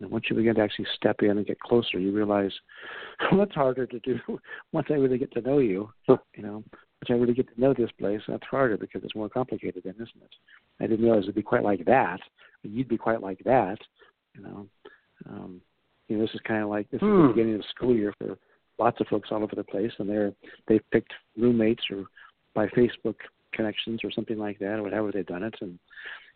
And 0.01 0.11
once 0.11 0.25
you 0.29 0.35
begin 0.35 0.55
to 0.55 0.61
actually 0.61 0.87
step 0.95 1.17
in 1.21 1.37
and 1.37 1.45
get 1.45 1.59
closer, 1.59 1.99
you 1.99 2.11
realize 2.11 2.51
well, 3.31 3.39
that's 3.39 3.55
harder 3.55 3.85
to 3.85 3.99
do 3.99 4.19
once 4.71 4.87
I 4.89 4.93
really 4.93 5.17
get 5.17 5.31
to 5.33 5.41
know 5.41 5.59
you. 5.59 5.89
You 6.07 6.43
know, 6.43 6.63
once 6.73 7.09
I 7.09 7.13
really 7.13 7.33
get 7.33 7.53
to 7.53 7.61
know 7.61 7.73
this 7.73 7.91
place, 7.99 8.21
that's 8.27 8.45
harder 8.49 8.77
because 8.77 9.03
it's 9.03 9.15
more 9.15 9.29
complicated, 9.29 9.83
then, 9.83 9.95
isn't 9.95 10.09
it? 10.15 10.35
I 10.79 10.87
didn't 10.87 11.05
realize 11.05 11.23
it'd 11.23 11.35
be 11.35 11.41
quite 11.41 11.63
like 11.63 11.85
that 11.85 12.19
you'd 12.63 12.87
be 12.87 12.97
quite 12.97 13.21
like 13.21 13.39
that, 13.45 13.77
you 14.35 14.43
know. 14.43 14.67
Um, 15.29 15.61
you 16.07 16.17
know, 16.17 16.23
this 16.23 16.33
is 16.33 16.41
kind 16.47 16.63
of 16.63 16.69
like 16.69 16.89
this 16.89 16.97
is 16.97 17.07
the 17.07 17.07
hmm. 17.07 17.27
beginning 17.27 17.55
of 17.55 17.61
the 17.61 17.67
school 17.75 17.95
year 17.95 18.13
for 18.17 18.37
lots 18.79 18.99
of 18.99 19.07
folks 19.07 19.29
all 19.31 19.43
over 19.43 19.55
the 19.55 19.63
place, 19.63 19.91
and 19.99 20.09
they're 20.09 20.33
they've 20.67 20.89
picked 20.91 21.13
roommates 21.37 21.83
or 21.91 22.05
by 22.53 22.67
Facebook 22.67 23.15
connections 23.53 24.01
or 24.03 24.11
something 24.11 24.37
like 24.37 24.59
that, 24.59 24.79
or 24.79 24.83
whatever 24.83 25.11
they've 25.11 25.25
done 25.25 25.43
it, 25.43 25.55
and 25.61 25.79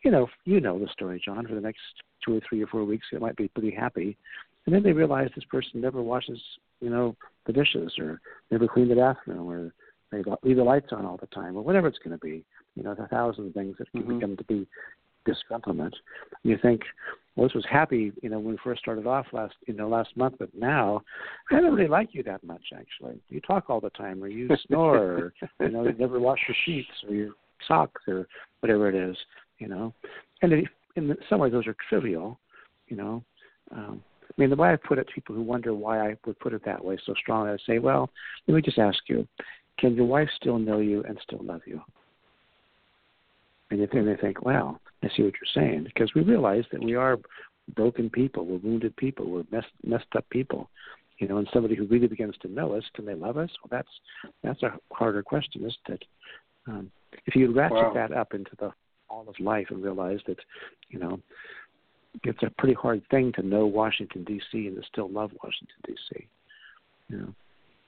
you 0.04 0.12
know, 0.12 0.28
you 0.46 0.60
know 0.60 0.78
the 0.78 0.88
story, 0.88 1.22
John. 1.24 1.48
For 1.48 1.56
the 1.56 1.62
next 1.62 1.82
two 2.24 2.38
or 2.38 2.42
three 2.48 2.62
or 2.64 2.68
four 2.68 2.84
weeks, 2.84 3.08
it 3.12 3.22
might 3.22 3.36
be 3.36 3.48
pretty 3.50 3.72
happy, 3.72 4.18
and 4.66 4.74
then 4.74 4.84
they 4.84 4.94
realize 4.94 5.30
this 5.36 5.46
person 5.46 5.82
never 5.82 6.02
washes, 6.02 6.42
you 6.82 6.90
know, 6.90 7.16
the 7.46 7.54
dishes 7.54 7.94
or 8.00 8.20
never 8.52 8.68
cleaned 8.68 8.92
the 8.92 8.96
bathroom 8.96 9.48
or 9.50 9.74
they 10.12 10.24
leave 10.44 10.58
the 10.58 10.64
lights 10.64 10.92
on 10.92 11.06
all 11.06 11.18
the 11.18 11.28
time 11.28 11.56
or 11.56 11.62
whatever 11.62 11.88
it's 11.88 12.00
going 12.00 12.18
to 12.18 12.26
be. 12.26 12.44
You 12.76 12.84
know, 12.84 12.94
the 12.94 13.08
thousand 13.08 13.54
things 13.54 13.76
that 13.80 13.92
can 13.92 14.04
mm-hmm. 14.04 14.20
become 14.20 14.38
to 14.38 14.44
be 14.46 14.68
disgruntlement. 15.28 15.94
You 16.44 16.58
think, 16.62 16.82
well, 17.36 17.48
this 17.48 17.56
was 17.56 17.66
happy, 17.70 18.12
you 18.22 18.30
know, 18.30 18.40
when 18.40 18.54
we 18.54 18.60
first 18.64 18.82
started 18.82 19.06
off 19.06 19.26
last, 19.34 19.56
you 19.68 19.74
know, 19.74 19.90
last 19.90 20.16
month, 20.16 20.36
but 20.40 20.50
now 20.56 21.02
I 21.52 21.60
don't 21.60 21.74
really 21.74 21.90
like 21.90 22.10
you 22.14 22.24
that 22.24 22.44
much. 22.44 22.64
Actually, 22.74 23.20
you 23.30 23.42
talk 23.42 23.70
all 23.70 23.82
the 23.82 23.90
time, 23.92 24.24
or 24.24 24.28
you 24.28 24.50
snore, 24.68 24.98
or 24.98 25.34
you 25.60 25.70
know, 25.70 25.84
you 25.84 25.94
never 25.94 26.20
wash 26.20 26.40
your 26.48 26.56
sheets 26.66 26.90
or 27.08 27.14
your 27.14 27.32
socks 27.68 28.02
or 28.08 28.28
whatever 28.62 28.88
it 28.90 28.96
is, 28.96 29.18
you 29.60 29.68
know. 29.68 29.94
And 30.42 30.68
in 30.96 31.18
some 31.30 31.40
ways, 31.40 31.52
those 31.52 31.68
are 31.68 31.76
trivial, 31.90 32.40
you 32.88 32.96
know. 32.96 33.24
Um, 33.72 34.02
I 34.24 34.42
mean, 34.42 34.50
the 34.50 34.56
way 34.56 34.72
I 34.72 34.76
put 34.76 34.98
it, 34.98 35.08
to 35.08 35.14
people 35.14 35.36
who 35.36 35.42
wonder 35.42 35.74
why 35.74 36.10
I 36.10 36.16
would 36.26 36.40
put 36.40 36.54
it 36.54 36.64
that 36.66 36.84
way 36.84 36.98
so 37.06 37.14
strongly, 37.16 37.52
I 37.52 37.58
say, 37.66 37.80
well, 37.80 38.10
let 38.48 38.56
me 38.56 38.62
just 38.62 38.80
ask 38.80 39.00
you, 39.08 39.28
can 39.78 39.96
your 39.96 40.06
wife 40.06 40.30
still 40.36 40.58
know 40.58 40.80
you 40.80 41.04
and 41.04 41.18
still 41.24 41.44
love 41.44 41.62
you? 41.66 41.82
And 43.72 43.88
then 43.92 44.06
they 44.06 44.16
think, 44.16 44.44
well, 44.44 44.80
I 45.06 45.10
see 45.16 45.24
what 45.24 45.34
you're 45.34 45.64
saying, 45.64 45.84
because 45.84 46.14
we 46.16 46.22
realize 46.22 46.64
that 46.72 46.84
we 46.84 46.96
are 46.96 47.20
broken 47.76 48.10
people, 48.10 48.46
we're 48.46 48.58
wounded 48.58 48.96
people, 48.98 49.30
we're 49.30 49.44
messed 49.52 49.72
messed 49.84 50.06
up 50.18 50.26
people. 50.30 50.70
You 51.20 51.30
know, 51.30 51.38
and 51.38 51.48
somebody 51.54 51.76
who 51.76 51.86
really 51.86 52.08
begins 52.08 52.36
to 52.42 52.52
know 52.52 52.74
us, 52.74 52.84
can 52.94 53.06
they 53.06 53.14
love 53.14 53.38
us? 53.38 53.50
Well, 53.64 53.70
that's 53.72 53.88
that's 54.44 54.64
a 54.64 54.78
harder 54.92 55.24
question, 55.24 55.62
isn't 55.62 56.02
it? 56.02 56.04
Um, 56.68 56.92
if 57.26 57.36
you 57.36 57.54
ratchet 57.54 57.78
wow. 57.78 57.94
that 57.94 58.12
up 58.12 58.34
into 58.34 58.52
the 58.60 58.72
all 59.10 59.26
of 59.28 59.40
life 59.40 59.68
and 59.70 59.84
realize 59.84 60.20
that, 60.28 60.40
you 60.90 61.00
know, 61.00 61.20
it's 62.24 62.44
a 62.44 62.50
pretty 62.58 62.74
hard 62.74 63.02
thing 63.12 63.32
to 63.34 63.44
know 63.44 63.66
Washington 63.66 64.24
D.C. 64.24 64.68
and 64.68 64.76
to 64.76 64.84
still 64.92 65.10
love 65.10 65.32
Washington 65.44 65.78
D.C. 65.86 66.28
You 67.10 67.18
know, 67.18 67.36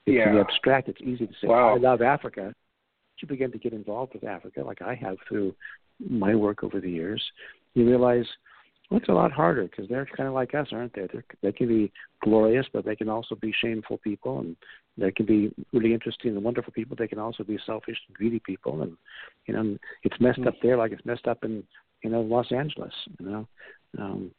it's 0.06 0.16
yeah. 0.16 0.32
the 0.32 0.40
abstract. 0.40 0.88
It's 0.88 1.00
easy 1.02 1.26
to 1.26 1.32
say 1.40 1.48
wow. 1.48 1.74
I 1.74 1.78
love 1.78 2.02
Africa. 2.02 2.54
You 3.20 3.28
begin 3.28 3.52
to 3.52 3.58
get 3.58 3.72
involved 3.72 4.14
with 4.14 4.24
Africa, 4.24 4.62
like 4.62 4.82
I 4.82 4.94
have 4.94 5.16
through 5.28 5.54
my 6.08 6.34
work 6.34 6.62
over 6.62 6.80
the 6.80 6.90
years, 6.90 7.22
you 7.74 7.86
realize 7.86 8.26
well, 8.90 9.00
it's 9.00 9.08
a 9.08 9.12
lot 9.12 9.32
harder 9.32 9.64
because 9.64 9.86
they're 9.88 10.08
kind 10.16 10.28
of 10.28 10.34
like 10.34 10.54
us, 10.54 10.68
aren't 10.72 10.94
they? 10.94 11.06
They're, 11.12 11.24
they 11.42 11.52
can 11.52 11.68
be 11.68 11.92
glorious, 12.22 12.66
but 12.72 12.86
they 12.86 12.96
can 12.96 13.10
also 13.10 13.34
be 13.34 13.52
shameful 13.60 13.98
people, 13.98 14.40
and 14.40 14.56
they 14.96 15.10
can 15.10 15.26
be 15.26 15.52
really 15.74 15.92
interesting 15.92 16.34
and 16.34 16.42
wonderful 16.42 16.72
people. 16.72 16.96
They 16.98 17.08
can 17.08 17.18
also 17.18 17.44
be 17.44 17.58
selfish 17.66 17.98
and 18.06 18.16
greedy 18.16 18.40
people, 18.40 18.82
and 18.82 18.96
you 19.46 19.54
know, 19.54 19.76
it's 20.04 20.18
messed 20.20 20.46
up 20.46 20.54
there 20.62 20.78
like 20.78 20.92
it's 20.92 21.04
messed 21.04 21.26
up 21.26 21.44
in 21.44 21.64
you 22.02 22.10
know 22.10 22.22
Los 22.22 22.50
Angeles, 22.50 22.92
you 23.18 23.26
know. 23.26 23.48
Um, 23.98 24.30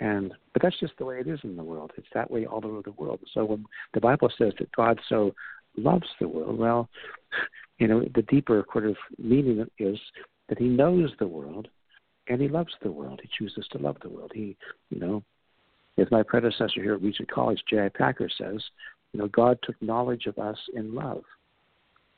and 0.00 0.32
but 0.52 0.62
that's 0.62 0.78
just 0.78 0.92
the 0.98 1.04
way 1.04 1.18
it 1.18 1.26
is 1.26 1.40
in 1.42 1.56
the 1.56 1.64
world. 1.64 1.92
It's 1.96 2.06
that 2.14 2.30
way 2.30 2.46
all 2.46 2.64
over 2.64 2.82
the 2.82 2.92
world. 2.92 3.20
So 3.34 3.44
when 3.44 3.64
the 3.94 4.00
Bible 4.00 4.30
says 4.38 4.52
that 4.58 4.70
God 4.72 5.00
so 5.08 5.34
loves 5.78 6.06
the 6.20 6.28
world, 6.28 6.58
well, 6.58 6.88
you 7.78 7.88
know, 7.88 8.04
the 8.14 8.22
deeper 8.22 8.64
sort 8.72 8.86
of 8.86 8.96
meaning 9.18 9.66
is 9.78 9.98
that 10.48 10.58
he 10.58 10.66
knows 10.66 11.10
the 11.18 11.26
world 11.26 11.68
and 12.28 12.40
he 12.40 12.48
loves 12.48 12.72
the 12.82 12.90
world. 12.90 13.20
He 13.22 13.30
chooses 13.38 13.66
to 13.72 13.78
love 13.78 13.96
the 14.02 14.08
world. 14.08 14.32
He, 14.34 14.56
you 14.90 15.00
know, 15.00 15.22
as 15.98 16.10
my 16.10 16.22
predecessor 16.22 16.82
here 16.82 16.94
at 16.94 17.02
Regent 17.02 17.30
College, 17.30 17.60
J.I. 17.68 17.88
Packer 17.90 18.28
says, 18.28 18.62
you 19.12 19.20
know, 19.20 19.28
God 19.28 19.58
took 19.62 19.80
knowledge 19.82 20.26
of 20.26 20.38
us 20.38 20.58
in 20.74 20.94
love. 20.94 21.22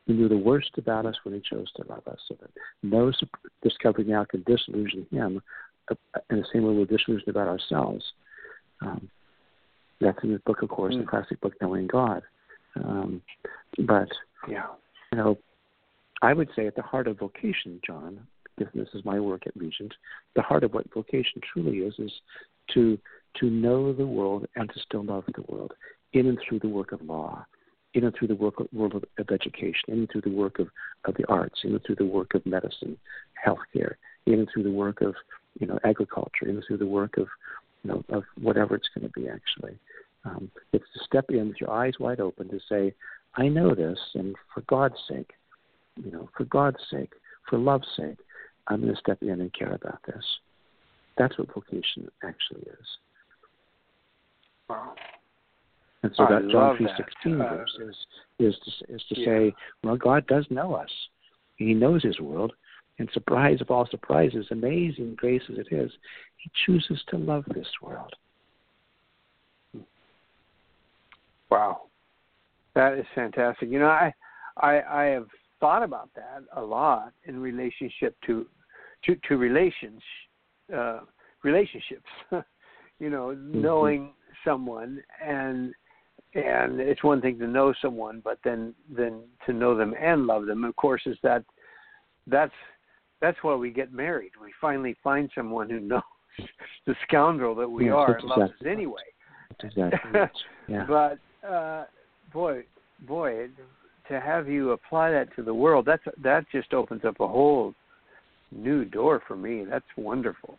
He 0.07 0.13
knew 0.13 0.29
the 0.29 0.37
worst 0.37 0.71
about 0.77 1.07
us 1.07 1.15
when 1.23 1.35
he 1.35 1.41
chose 1.41 1.71
to 1.77 1.85
love 1.89 2.07
us, 2.09 2.19
so 2.27 2.37
that 2.41 2.51
no 2.83 3.13
discovery 3.63 4.05
now 4.05 4.25
can 4.25 4.43
disillusion 4.43 5.07
him 5.11 5.41
uh, 5.91 5.95
in 6.31 6.39
the 6.39 6.47
same 6.53 6.65
way 6.65 6.75
we're 6.75 6.85
disillusioned 6.85 7.29
about 7.29 7.49
ourselves. 7.49 8.05
Um, 8.83 9.09
that's 10.01 10.19
in 10.25 10.33
the 10.33 10.39
book, 10.41 10.63
of 10.63 10.69
course, 10.69 10.95
mm. 10.95 11.01
the 11.01 11.07
classic 11.07 11.41
book, 11.41 11.55
Knowing 11.61 11.87
God. 11.87 12.23
Um, 12.77 13.23
but, 13.87 14.09
yeah. 14.49 14.67
you 15.13 15.19
know, 15.19 15.39
I 16.23 16.35
would 16.35 16.49
say 16.55 16.67
at 16.67 16.77
the 16.77 16.83
heart 16.83 17.07
of 17.07 17.19
vocation, 17.19 17.81
John, 17.87 18.21
because 18.57 18.73
this 18.75 18.89
is 18.95 19.05
my 19.05 19.19
work 19.19 19.47
at 19.47 19.57
Regent, 19.57 19.95
the 20.37 20.43
heart 20.43 20.65
of 20.65 20.75
what 20.75 20.93
vocation 20.93 21.41
truly 21.53 21.79
is 21.79 21.95
is 21.99 22.13
to 22.75 22.99
to 23.39 23.49
know 23.49 23.93
the 23.93 24.07
world 24.07 24.47
and 24.57 24.69
to 24.69 24.81
still 24.81 25.05
love 25.05 25.25
the 25.35 25.45
world 25.53 25.73
in 26.13 26.27
and 26.27 26.39
through 26.47 26.59
the 26.59 26.69
work 26.69 26.93
of 26.93 27.01
law. 27.03 27.47
even 27.95 28.13
through 28.13 28.29
the 28.29 28.35
work 28.35 28.55
world 28.73 28.95
of, 28.95 29.05
of 29.19 29.31
education, 29.31 29.89
even 29.89 30.07
through 30.07 30.21
the 30.21 30.31
work 30.31 30.59
of, 30.59 30.69
of 31.07 31.15
the 31.17 31.27
arts, 31.29 31.61
even 31.65 31.81
through 31.81 31.97
the 31.97 32.05
work 32.05 32.35
of 32.35 32.45
medicine, 32.47 32.97
healthcare, 33.45 33.95
even 34.27 34.47
through 34.53 34.63
the 34.63 34.71
work 34.71 35.01
of 35.01 35.15
you 35.59 35.67
know 35.67 35.79
agriculture, 35.85 36.47
even 36.49 36.63
through 36.67 36.77
the 36.79 36.87
work 36.87 37.17
of 37.17 37.27
you 37.83 37.91
know 37.91 38.05
of 38.11 38.25
whatever 38.41 38.77
it's 38.77 38.89
going 38.95 39.07
to 39.07 39.21
be 39.21 39.29
actually. 39.29 39.77
Um, 40.25 40.51
it's 40.73 40.85
to 40.95 41.05
step 41.05 41.27
in 41.31 41.49
with 41.49 41.61
your 41.61 41.71
eyes 41.71 41.95
wide 41.99 42.21
open 42.21 42.49
to 42.51 42.61
say, 42.69 42.95
I 43.37 43.49
know 43.49 43.75
this, 43.75 43.99
and 44.15 44.37
for 44.53 44.61
God's 44.63 44.97
sake, 45.09 45.31
you 45.97 46.11
know, 46.11 46.29
for 46.37 46.45
God's 46.45 46.79
sake, 46.91 47.13
for 47.49 47.59
love's 47.59 47.89
sake, 47.97 48.19
I'm 48.67 48.83
going 48.83 48.95
to 48.95 49.01
step 49.01 49.23
in 49.23 49.41
and 49.41 49.53
care 49.53 49.73
about 49.73 50.01
this. 50.07 50.25
That's 51.17 51.37
what 51.39 51.53
vocation 51.55 52.09
actually 52.23 52.63
is. 52.63 52.87
Wow. 54.69 54.95
And 56.03 56.13
so 56.17 56.25
I 56.25 56.31
that 56.31 56.51
John 56.51 56.77
three 56.77 56.89
sixteen 56.97 57.41
Uh, 57.41 57.57
verse 57.57 57.79
is 57.81 57.97
is 58.39 58.55
to, 58.65 58.95
is 58.95 59.03
to 59.09 59.21
yeah. 59.21 59.27
say, 59.27 59.55
well, 59.83 59.97
God 59.97 60.27
does 60.27 60.47
know 60.51 60.75
us. 60.75 60.91
He 61.57 61.75
knows 61.75 62.03
His 62.03 62.21
world, 62.21 62.53
and 62.99 63.09
surprise 63.13 63.61
of 63.61 63.71
all 63.71 63.87
surprises, 63.91 64.47
amazing 64.51 65.17
grace 65.17 65.43
as 65.53 65.59
it 65.59 65.69
is, 65.71 65.91
He 66.37 66.51
chooses 66.65 67.03
to 67.09 67.19
love 67.19 67.45
this 67.55 67.69
world. 67.83 68.15
Wow, 71.51 71.83
that 72.75 72.95
is 72.95 73.07
fantastic. 73.15 73.71
You 73.71 73.81
know, 73.81 73.87
I, 73.87 74.13
I, 74.59 74.81
I 74.83 75.05
have 75.07 75.27
thought 75.59 75.83
about 75.83 76.11
that 76.15 76.43
a 76.57 76.61
lot 76.61 77.13
in 77.25 77.41
relationship 77.41 78.17
to, 78.27 78.47
to, 79.05 79.17
to 79.29 79.37
relations, 79.37 80.01
uh, 80.75 81.01
relationships. 81.43 82.09
you 83.01 83.11
know, 83.11 83.33
knowing 83.33 84.13
someone 84.45 85.03
and 85.27 85.75
and 86.35 86.79
it's 86.79 87.03
one 87.03 87.21
thing 87.21 87.41
to 87.41 87.47
know 87.49 87.75
someone, 87.83 88.21
but 88.23 88.39
then 88.45 88.73
then 88.89 89.23
to 89.47 89.53
know 89.53 89.77
them 89.77 89.95
and 90.01 90.27
love 90.27 90.47
them, 90.47 90.65
of 90.65 90.77
course, 90.77 91.03
is 91.07 91.17
that 91.25 91.43
that's 92.29 92.53
that's 93.21 93.39
why 93.43 93.55
we 93.55 93.71
get 93.71 93.93
married. 93.93 94.33
We 94.41 94.53
finally 94.61 94.97
find 95.03 95.29
someone 95.35 95.69
who 95.69 95.81
knows 95.81 96.03
the 96.87 96.95
scoundrel 97.09 97.55
that 97.57 97.69
we 97.69 97.87
Yes, 97.87 97.95
are 97.95 98.17
and 98.19 98.29
loves 98.29 98.43
us 98.43 98.51
exactly 98.51 98.71
anyway. 98.71 99.03
Exactly. 99.63 100.21
Yeah. 100.69 100.85
But 100.87 101.19
uh, 101.49 101.85
boy, 102.33 102.65
boy, 103.07 103.49
to 104.09 104.21
have 104.21 104.49
you 104.49 104.73
apply 104.73 105.11
that 105.11 105.35
to 105.37 105.43
the 105.43 105.55
world, 105.55 105.87
that's 105.87 106.03
that 106.23 106.45
just 106.51 106.73
opens 106.75 107.05
up 107.05 107.21
a 107.21 107.29
whole 107.29 107.75
new 108.53 108.85
door 108.85 109.23
for 109.27 109.37
me. 109.37 109.65
That's 109.65 109.85
wonderful. 109.97 110.59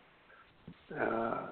Uh, 0.98 1.46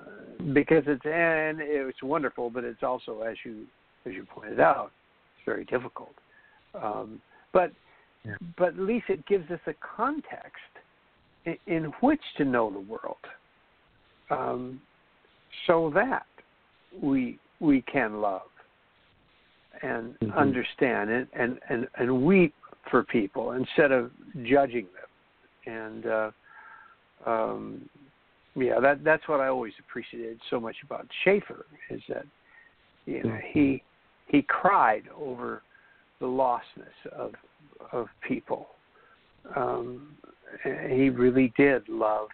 because 0.53 0.85
it's 0.87 1.05
and 1.05 1.61
it's 1.61 2.03
wonderful, 2.03 2.51
but 2.51 2.65
it's 2.65 2.83
also 2.83 3.21
as 3.23 3.37
you 3.45 3.67
as 4.07 4.15
you 4.15 4.25
pointed 4.25 4.61
out, 4.61 4.93
it's 5.37 5.45
very 5.45 5.65
difficult. 5.65 6.15
Um, 6.75 7.21
but 7.53 7.73
Yeah. 8.25 8.37
but 8.59 8.69
at 8.69 8.79
least 8.79 9.09
it 9.09 9.25
gives 9.27 9.51
us 9.51 9.61
a 9.67 9.75
context 9.75 10.73
in, 11.45 11.57
in 11.67 11.85
which 12.01 12.21
to 12.37 12.45
know 12.45 12.71
the 12.71 12.81
world, 12.81 13.25
um, 14.31 14.81
so 15.67 15.91
that 15.95 16.27
we 17.01 17.39
we 17.61 17.83
can 17.83 18.21
love 18.21 18.51
and 19.83 20.19
Mhm. 20.21 20.35
understand 20.37 21.11
and, 21.11 21.29
and 21.33 21.61
and 21.69 21.89
and 21.95 22.23
weep 22.23 22.55
for 22.91 23.03
people 23.05 23.53
instead 23.53 23.93
of 23.93 24.11
judging 24.43 24.87
them. 24.95 25.75
And 25.75 26.07
uh 26.07 26.31
um 27.27 27.89
yeah 28.57 28.81
that 28.81 29.05
that's 29.05 29.29
what 29.29 29.41
i 29.41 29.47
always 29.47 29.75
appreciated 29.79 30.41
so 30.49 30.59
much 30.59 30.77
about 30.83 31.07
schaeffer 31.23 31.67
is 31.91 32.03
that 32.09 32.27
you 33.07 33.23
know 33.23 33.39
he 33.53 33.83
he 34.27 34.43
cried 34.43 35.05
over 35.17 35.63
the 36.21 36.27
lostness 36.27 37.13
of 37.13 37.35
of 37.93 38.09
people. 38.21 38.69
Um 39.57 40.17
he 40.65 41.09
really 41.11 41.53
did 41.57 41.89
love 41.89 42.29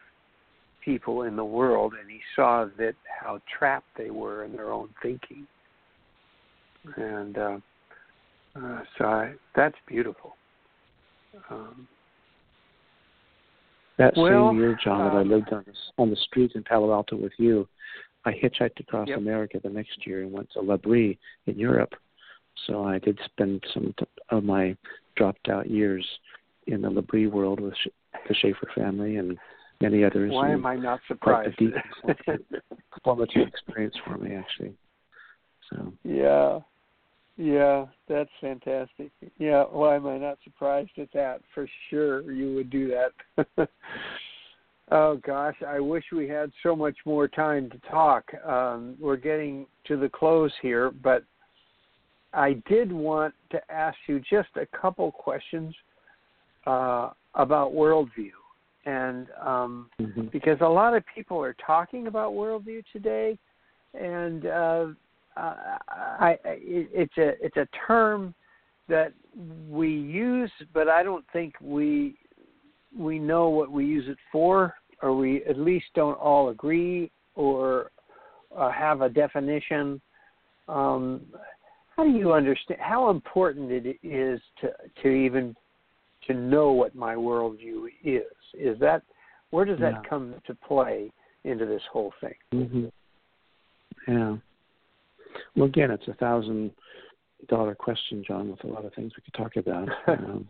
people 0.85 1.23
in 1.23 1.37
the 1.37 1.45
world 1.45 1.95
and 2.01 2.11
he 2.11 2.21
saw 2.35 2.67
that 2.79 2.95
how 3.21 3.41
trapped 3.59 3.89
they 3.97 4.11
were 4.11 4.45
in 4.45 4.53
their 4.53 4.73
own 4.73 4.89
thinking 5.03 5.47
and 6.97 7.39
uh, 7.39 7.59
uh, 8.57 8.81
so 8.99 9.05
I, 9.05 9.35
that's 9.55 9.77
beautiful. 9.87 10.37
Um, 11.51 11.87
That 13.99 14.15
Well, 14.17 14.51
same 14.51 14.59
year, 14.59 14.77
John, 14.83 15.05
that 15.05 15.17
I 15.17 15.21
um, 15.23 15.29
lived 15.29 15.53
on 15.53 15.65
the, 15.67 16.03
on 16.03 16.11
the 16.11 16.17
street 16.17 16.53
in 16.55 16.63
Palo 16.63 16.93
Alto 16.93 17.17
with 17.17 17.33
you, 17.39 17.67
I 18.25 18.33
hitchhiked 18.33 18.81
across 18.81 19.09
Yep. 19.09 19.19
America 19.19 19.61
the 19.63 19.71
next 19.71 20.07
year 20.07 20.23
and 20.23 20.33
went 20.33 20.51
to 20.53 20.61
L'Abri 20.61 21.19
in 21.47 21.59
Europe. 21.59 21.93
So 22.67 22.85
I 22.85 22.99
did 22.99 23.19
spend 23.25 23.63
some 23.73 23.95
of 24.31 24.45
my 24.45 24.77
dropped 25.17 25.49
out 25.49 25.69
years 25.71 26.05
in 26.67 26.83
the 26.83 26.91
L'Abri 26.91 27.27
world 27.27 27.61
with 27.61 27.75
the 28.29 28.35
Schaeffer 28.35 28.69
family 28.75 29.17
and 29.17 29.39
many 29.81 30.05
others. 30.05 30.33
why 30.33 30.51
am 30.51 30.67
I 30.67 30.77
not 30.77 31.01
surprised? 31.07 31.57
quite 31.57 32.15
a 32.27 32.39
deep 32.39 32.63
formative 33.05 33.47
experience 33.47 33.95
for 34.07 34.17
me, 34.19 34.35
actually. 34.35 34.75
So 35.71 35.93
yeah, 36.05 36.61
yeah, 37.37 37.85
that's 38.09 38.31
fantastic. 38.41 39.11
Yeah, 39.39 39.65
why 39.65 39.97
am 39.97 40.07
I 40.07 40.17
not 40.17 40.39
surprised 40.43 40.99
at 40.99 41.13
that? 41.13 41.41
For 41.55 41.69
sure, 41.91 42.31
you 42.33 42.55
would 42.55 42.71
do 42.71 42.91
that. 43.37 43.69
oh 44.91 45.19
gosh, 45.19 45.57
I 45.67 45.79
wish 45.79 46.05
we 46.13 46.29
had 46.29 46.51
so 46.63 46.75
much 46.75 46.97
more 47.05 47.29
time 47.29 47.69
to 47.71 47.79
talk. 47.91 48.25
Um, 48.45 48.97
we're 48.99 49.17
getting 49.17 49.67
to 49.87 49.99
the 49.99 50.09
close 50.09 50.53
here, 50.63 50.91
but 50.91 51.25
I 52.33 52.63
did 52.69 52.91
want 52.91 53.35
to 53.51 53.61
ask 53.71 53.97
you 54.07 54.21
just 54.21 54.49
a 54.57 54.67
couple 54.67 55.13
questions 55.13 55.75
uh, 56.67 57.11
about 57.35 57.73
worldview, 57.73 58.33
and 58.87 59.27
um, 59.45 59.91
mhm. 60.01 60.31
because 60.33 60.59
a 60.63 60.69
lot 60.69 60.95
of 60.95 61.05
people 61.15 61.39
are 61.39 61.57
talking 61.65 62.07
about 62.07 62.33
worldview 62.33 62.83
today, 62.93 63.39
and 63.93 64.47
uh, 64.47 64.87
I, 65.37 65.79
I, 66.21 66.39
it's 66.45 67.17
a 67.19 67.33
it's 67.45 67.57
a 67.57 67.69
term 67.87 68.35
that 68.89 69.13
we 69.69 69.89
use, 69.91 70.51
but 70.73 70.89
I 70.89 71.03
don't 71.03 71.25
think 71.33 71.55
we 71.61 72.17
we 72.97 73.19
know 73.19 73.49
what 73.49 73.71
we 73.71 73.85
use 73.85 74.09
it 74.09 74.19
for, 74.33 74.75
or 75.03 75.15
we 75.17 75.45
at 75.45 75.59
least 75.59 75.87
don't 75.95 76.19
all 76.19 76.49
agree 76.49 77.11
or 77.35 77.91
uh, 78.57 78.71
have 78.71 79.03
a 79.03 79.09
definition. 79.09 80.01
Um, 80.69 81.23
how 81.95 82.05
do 82.05 82.11
you 82.11 82.33
understand 82.33 82.81
how 82.81 83.11
important 83.11 83.71
it 83.71 83.99
is 84.03 84.41
to 84.61 84.71
to 85.03 85.09
even 85.09 85.55
to 86.27 86.35
know 86.35 86.73
what 86.73 86.95
my 86.95 87.15
worldview 87.15 87.89
is? 88.05 88.23
Is 88.55 88.79
that 88.81 89.03
where 89.51 89.65
does 89.65 89.79
that 89.81 89.93
Yeah. 89.93 90.09
come 90.09 90.35
to 90.47 90.55
play 90.55 91.13
into 91.45 91.67
this 91.67 91.83
whole 91.93 92.13
thing? 92.21 92.35
hmm 92.53 92.87
Yeah. 94.09 94.37
Well, 95.55 95.67
again, 95.67 95.91
it's 95.91 96.09
a 96.09 96.15
thousand 96.15 96.73
dollar 97.49 97.75
question, 97.75 98.25
John, 98.27 98.51
with 98.51 98.65
a 98.65 98.69
lot 98.69 98.85
of 98.85 98.95
things 98.95 99.13
we 99.17 99.23
could 99.23 99.35
talk 99.35 99.57
about. 99.57 99.89
um, 100.09 100.49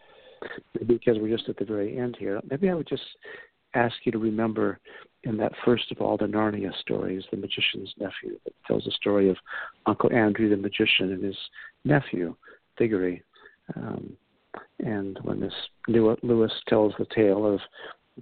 because 0.87 1.17
we're 1.19 1.35
just 1.35 1.49
at 1.49 1.57
the 1.57 1.65
very 1.65 1.99
end 1.99 2.17
here, 2.19 2.41
maybe 2.51 2.69
I 2.69 2.75
would 2.75 2.89
just 2.89 3.03
ask 3.75 3.95
you 4.05 4.13
to 4.13 4.19
remember 4.19 4.79
in 5.25 5.37
that 5.37 5.53
first 5.65 5.91
of 5.91 6.01
all 6.01 6.17
the 6.17 6.27
Narnia 6.27 6.71
stories, 6.81 7.25
the 7.31 7.37
magician's 7.37 7.93
nephew, 7.99 8.39
that 8.45 8.55
tells 8.67 8.85
the 8.85 8.93
story 8.93 9.29
of 9.29 9.37
Uncle 9.87 10.13
Andrew 10.13 10.49
the 10.49 10.57
magician 10.57 11.13
and 11.13 11.23
his 11.23 11.37
nephew, 11.85 12.35
Diggory. 12.79 13.23
Um, 13.75 14.17
and 14.79 15.19
when 15.23 15.41
this 15.41 15.53
Lewis 15.89 16.53
tells 16.69 16.95
the 16.99 17.07
tale 17.15 17.47
of 17.47 17.61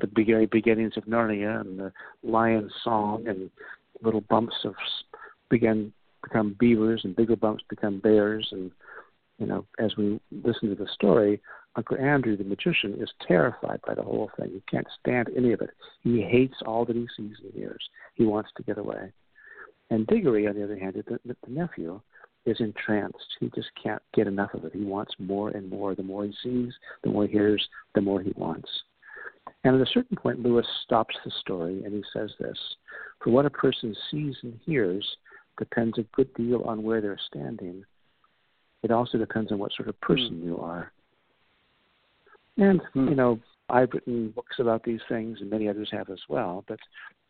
the 0.00 0.07
begin- 0.09 0.48
beginnings 0.50 0.96
of 0.96 1.05
Narnia 1.05 1.61
and 1.61 1.79
the 1.79 1.92
lion's 2.22 2.72
song 2.83 3.27
and 3.29 3.50
little 4.03 4.22
bumps 4.22 4.57
of 4.64 4.74
begin 5.50 5.92
become 6.24 6.56
beavers 6.58 7.02
and 7.04 7.14
bigger 7.14 7.37
bumps 7.37 7.62
become 7.68 8.00
bears. 8.00 8.48
And 8.50 8.72
you 9.38 9.46
know 9.46 9.66
as 9.78 9.96
we 9.96 10.20
listen 10.30 10.68
to 10.68 10.74
the 10.74 10.88
story 10.92 11.40
uncle 11.76 11.96
andrew 11.98 12.37
the 12.37 12.44
magician 12.44 12.94
is 13.00 13.10
terrified 13.26 13.80
by 13.87 13.94
the 13.94 14.02
whole 14.02 14.30
thing. 14.38 14.50
He 14.52 14.62
can't 14.70 14.87
stand 15.00 15.28
any 15.37 15.52
of 15.52 15.60
it. 15.60 15.70
He 16.02 16.22
hates 16.22 16.54
all 16.66 16.84
that 16.84 16.96
he 16.96 17.06
sees 17.16 17.37
and 17.42 17.52
hears. 17.52 17.82
He 18.14 18.24
wants 18.24 18.50
to 18.56 18.62
get 18.62 18.78
away. 18.78 19.12
And 19.90 20.06
diggory 20.06 20.46
on 20.46 20.54
the 20.54 20.64
other 20.64 20.78
hand 20.78 20.94
the, 20.94 21.18
the, 21.24 21.37
nephew 21.48 22.00
is 22.46 22.56
entranced. 22.60 23.26
He 23.40 23.50
just 23.54 23.70
can't 23.82 24.02
get 24.14 24.26
enough 24.26 24.54
of 24.54 24.64
it. 24.64 24.72
He 24.74 24.84
wants 24.84 25.14
more 25.18 25.50
and 25.50 25.68
more. 25.68 25.94
The 25.94 26.02
more 26.02 26.24
he 26.24 26.34
sees 26.42 26.72
the 27.02 27.10
more 27.10 27.26
he 27.26 27.32
hears 27.32 27.66
the 27.94 28.00
more 28.00 28.20
he 28.20 28.32
wants. 28.37 28.68
And 29.64 29.74
at 29.74 29.87
a 29.87 29.90
certain 29.92 30.16
point 30.16 30.40
lewis 30.40 30.66
stops 30.84 31.16
the 31.24 31.32
story 31.40 31.82
and 31.84 31.92
he 31.92 32.04
says 32.12 32.30
this 32.38 32.58
for 33.22 33.30
what 33.30 33.46
a 33.46 33.50
person 33.50 33.96
sees 34.10 34.37
and 34.42 34.58
hears 34.64 35.04
depends 35.58 35.98
a 35.98 36.02
good 36.14 36.32
deal 36.34 36.62
on 36.62 36.82
where 36.82 37.00
they're 37.00 37.20
standing. 37.26 37.84
It 38.82 38.90
also 38.90 39.18
depends 39.18 39.50
on 39.52 39.58
what 39.58 39.72
sort 39.72 39.88
of 39.88 40.00
person 40.00 40.42
you 40.42 40.58
are. 40.58 40.92
And, 42.56 42.80
Hmm. 42.92 43.08
you 43.08 43.14
know, 43.14 43.40
I've 43.68 43.92
written 43.92 44.30
books 44.30 44.58
about 44.58 44.82
these 44.84 45.00
things 45.08 45.40
and 45.40 45.50
many 45.50 45.68
others 45.68 45.90
have 45.90 46.10
as 46.10 46.20
well, 46.28 46.64
but 46.68 46.78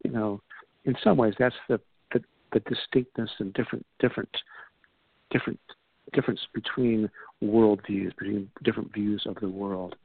you 0.05 0.11
know, 0.11 0.41
in 0.85 0.97
some 1.03 1.17
ways 1.17 1.35
that's 1.39 1.55
the 1.69 1.81
the, 2.13 2.23
the 2.53 2.61
distinctness 2.61 3.31
and 3.39 3.53
different 3.55 3.87
different 4.01 4.37
different 5.31 5.61
difference 6.13 6.41
between 6.53 7.09
worldviews, 7.43 8.17
between 8.17 8.51
different 8.63 8.93
views 8.93 9.25
of 9.27 9.37
the 9.37 9.49
world. 9.49 9.97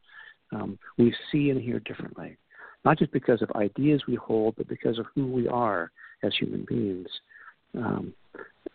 Um, 0.52 0.80
we 0.98 1.14
see 1.32 1.50
and 1.50 1.62
hear 1.62 1.80
differently, 1.80 2.38
not 2.86 2.98
just 2.98 3.12
because 3.12 3.42
of 3.42 3.52
ideas 3.56 4.04
we 4.08 4.16
hold, 4.16 4.56
but 4.56 4.68
because 4.68 4.98
of 4.98 5.06
who 5.14 5.28
we 5.28 5.48
are 5.48 5.92
as 6.24 6.34
human 6.40 6.66
beings. 6.68 7.08
Um, 7.78 8.14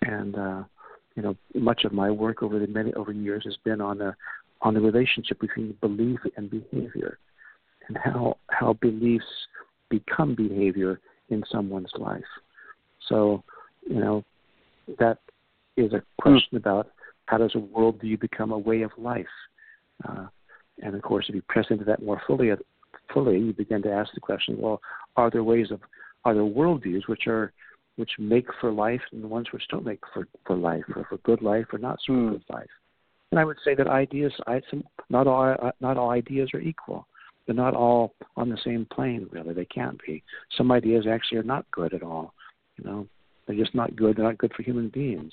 and 0.03 0.37
uh, 0.37 0.63
you 1.15 1.23
know, 1.23 1.37
much 1.55 1.85
of 1.85 1.93
my 1.93 2.11
work 2.11 2.43
over 2.43 2.59
the 2.59 2.67
many 2.67 2.93
over 2.95 3.13
years 3.13 3.45
has 3.45 3.57
been 3.65 3.81
on 3.81 3.99
the 3.99 4.15
on 4.63 4.75
the 4.75 4.81
relationship 4.81 5.41
between 5.41 5.77
belief 5.81 6.21
and 6.37 6.51
behavior, 6.51 7.19
and 7.89 7.97
how 7.97 8.37
how 8.51 8.75
beliefs 8.75 9.25
become 9.91 10.35
behavior 10.35 11.01
in 11.29 11.43
someone's 11.51 11.93
life. 11.99 12.23
So, 13.09 13.43
you 13.89 14.01
know, 14.01 14.25
that 14.99 15.19
is 15.77 15.93
a 15.93 16.03
question 16.21 16.55
mm. 16.55 16.59
about 16.59 16.89
how 17.27 17.39
does 17.39 17.55
a 17.55 17.59
worldview 17.59 18.21
become 18.21 18.53
a 18.53 18.59
way 18.59 18.83
of 18.83 18.91
life? 18.99 19.27
Uh, 20.07 20.27
and 20.83 20.95
of 20.95 21.03
course, 21.03 21.27
if 21.29 21.35
you 21.35 21.43
press 21.49 21.67
into 21.71 21.85
that 21.85 22.03
more 22.03 22.21
fully, 22.27 22.51
fully, 23.13 23.39
you 23.39 23.53
begin 23.53 23.83
to 23.83 23.93
ask 23.93 24.13
the 24.15 24.21
question: 24.21 24.57
Well, 24.59 24.81
are 25.17 25.31
there 25.31 25.45
ways 25.45 25.71
of 25.71 25.81
are 26.25 26.35
there 26.35 26.43
worldviews 26.43 27.07
which 27.07 27.27
are 27.27 27.53
which 27.97 28.11
make 28.19 28.47
for 28.61 28.73
life 28.73 29.01
and 29.13 29.23
the 29.23 29.29
ones 29.29 29.47
which 29.53 29.67
don't 29.69 29.85
make 29.85 30.01
for 30.13 30.27
for 30.47 30.57
life, 30.57 30.85
or 30.97 31.05
for 31.09 31.19
good 31.19 31.43
life, 31.43 31.67
or 31.73 31.79
not 31.79 31.99
so 32.07 32.13
mm. 32.13 32.31
good 32.33 32.45
life? 32.49 32.71
And 33.31 33.41
I 33.41 33.45
would 33.45 33.57
say 33.65 33.75
that 33.75 33.89
ideas, 33.89 34.33
I, 34.47 34.61
some, 34.71 34.85
not 35.11 35.27
all 35.27 35.57
uh, 35.61 35.71
not 35.81 35.97
all 35.97 36.11
ideas 36.11 36.51
are 36.55 36.61
equal. 36.61 37.07
They're 37.47 37.55
not 37.55 37.75
all 37.75 38.15
on 38.37 38.49
the 38.49 38.59
same 38.65 38.87
plane, 38.87 39.29
really. 39.31 39.53
They 39.53 39.67
can't 39.67 40.01
be. 40.07 40.23
Some 40.57 40.73
ideas 40.73 41.07
actually 41.11 41.39
are 41.39 41.43
not 41.43 41.71
good 41.71 41.93
at 41.93 42.03
all. 42.03 42.33
You 42.77 42.85
know, 42.85 43.07
they're 43.47 43.57
just 43.57 43.75
not 43.75 43.97
good. 43.97 44.17
They're 44.17 44.25
not 44.25 44.39
good 44.39 44.53
for 44.55 44.63
human 44.63 44.89
beings. 44.89 45.33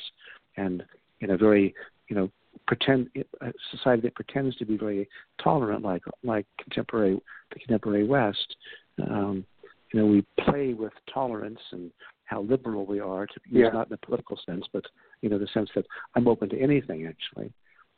And 0.57 0.83
in 1.21 1.31
a 1.31 1.37
very, 1.37 1.73
you 2.09 2.15
know, 2.15 2.29
pretend 2.67 3.09
a 3.41 3.53
society 3.71 4.01
that 4.03 4.15
pretends 4.15 4.55
to 4.57 4.65
be 4.65 4.77
very 4.77 5.07
tolerant, 5.41 5.83
like 5.83 6.03
like 6.23 6.45
contemporary 6.59 7.19
the 7.53 7.59
contemporary 7.59 8.05
West, 8.05 8.55
um, 9.09 9.45
you 9.93 9.99
know, 9.99 10.05
we 10.05 10.25
play 10.43 10.73
with 10.73 10.93
tolerance 11.13 11.59
and 11.71 11.91
how 12.31 12.41
liberal 12.43 12.85
we 12.85 13.01
are 13.01 13.27
to 13.27 13.33
use 13.45 13.65
yeah. 13.65 13.69
not 13.69 13.87
in 13.87 13.93
a 13.93 13.97
political 13.97 14.39
sense, 14.45 14.65
but 14.71 14.85
you 15.21 15.29
know, 15.29 15.37
the 15.37 15.47
sense 15.53 15.69
that 15.75 15.85
I'm 16.15 16.29
open 16.29 16.47
to 16.49 16.59
anything 16.59 17.05
actually. 17.05 17.51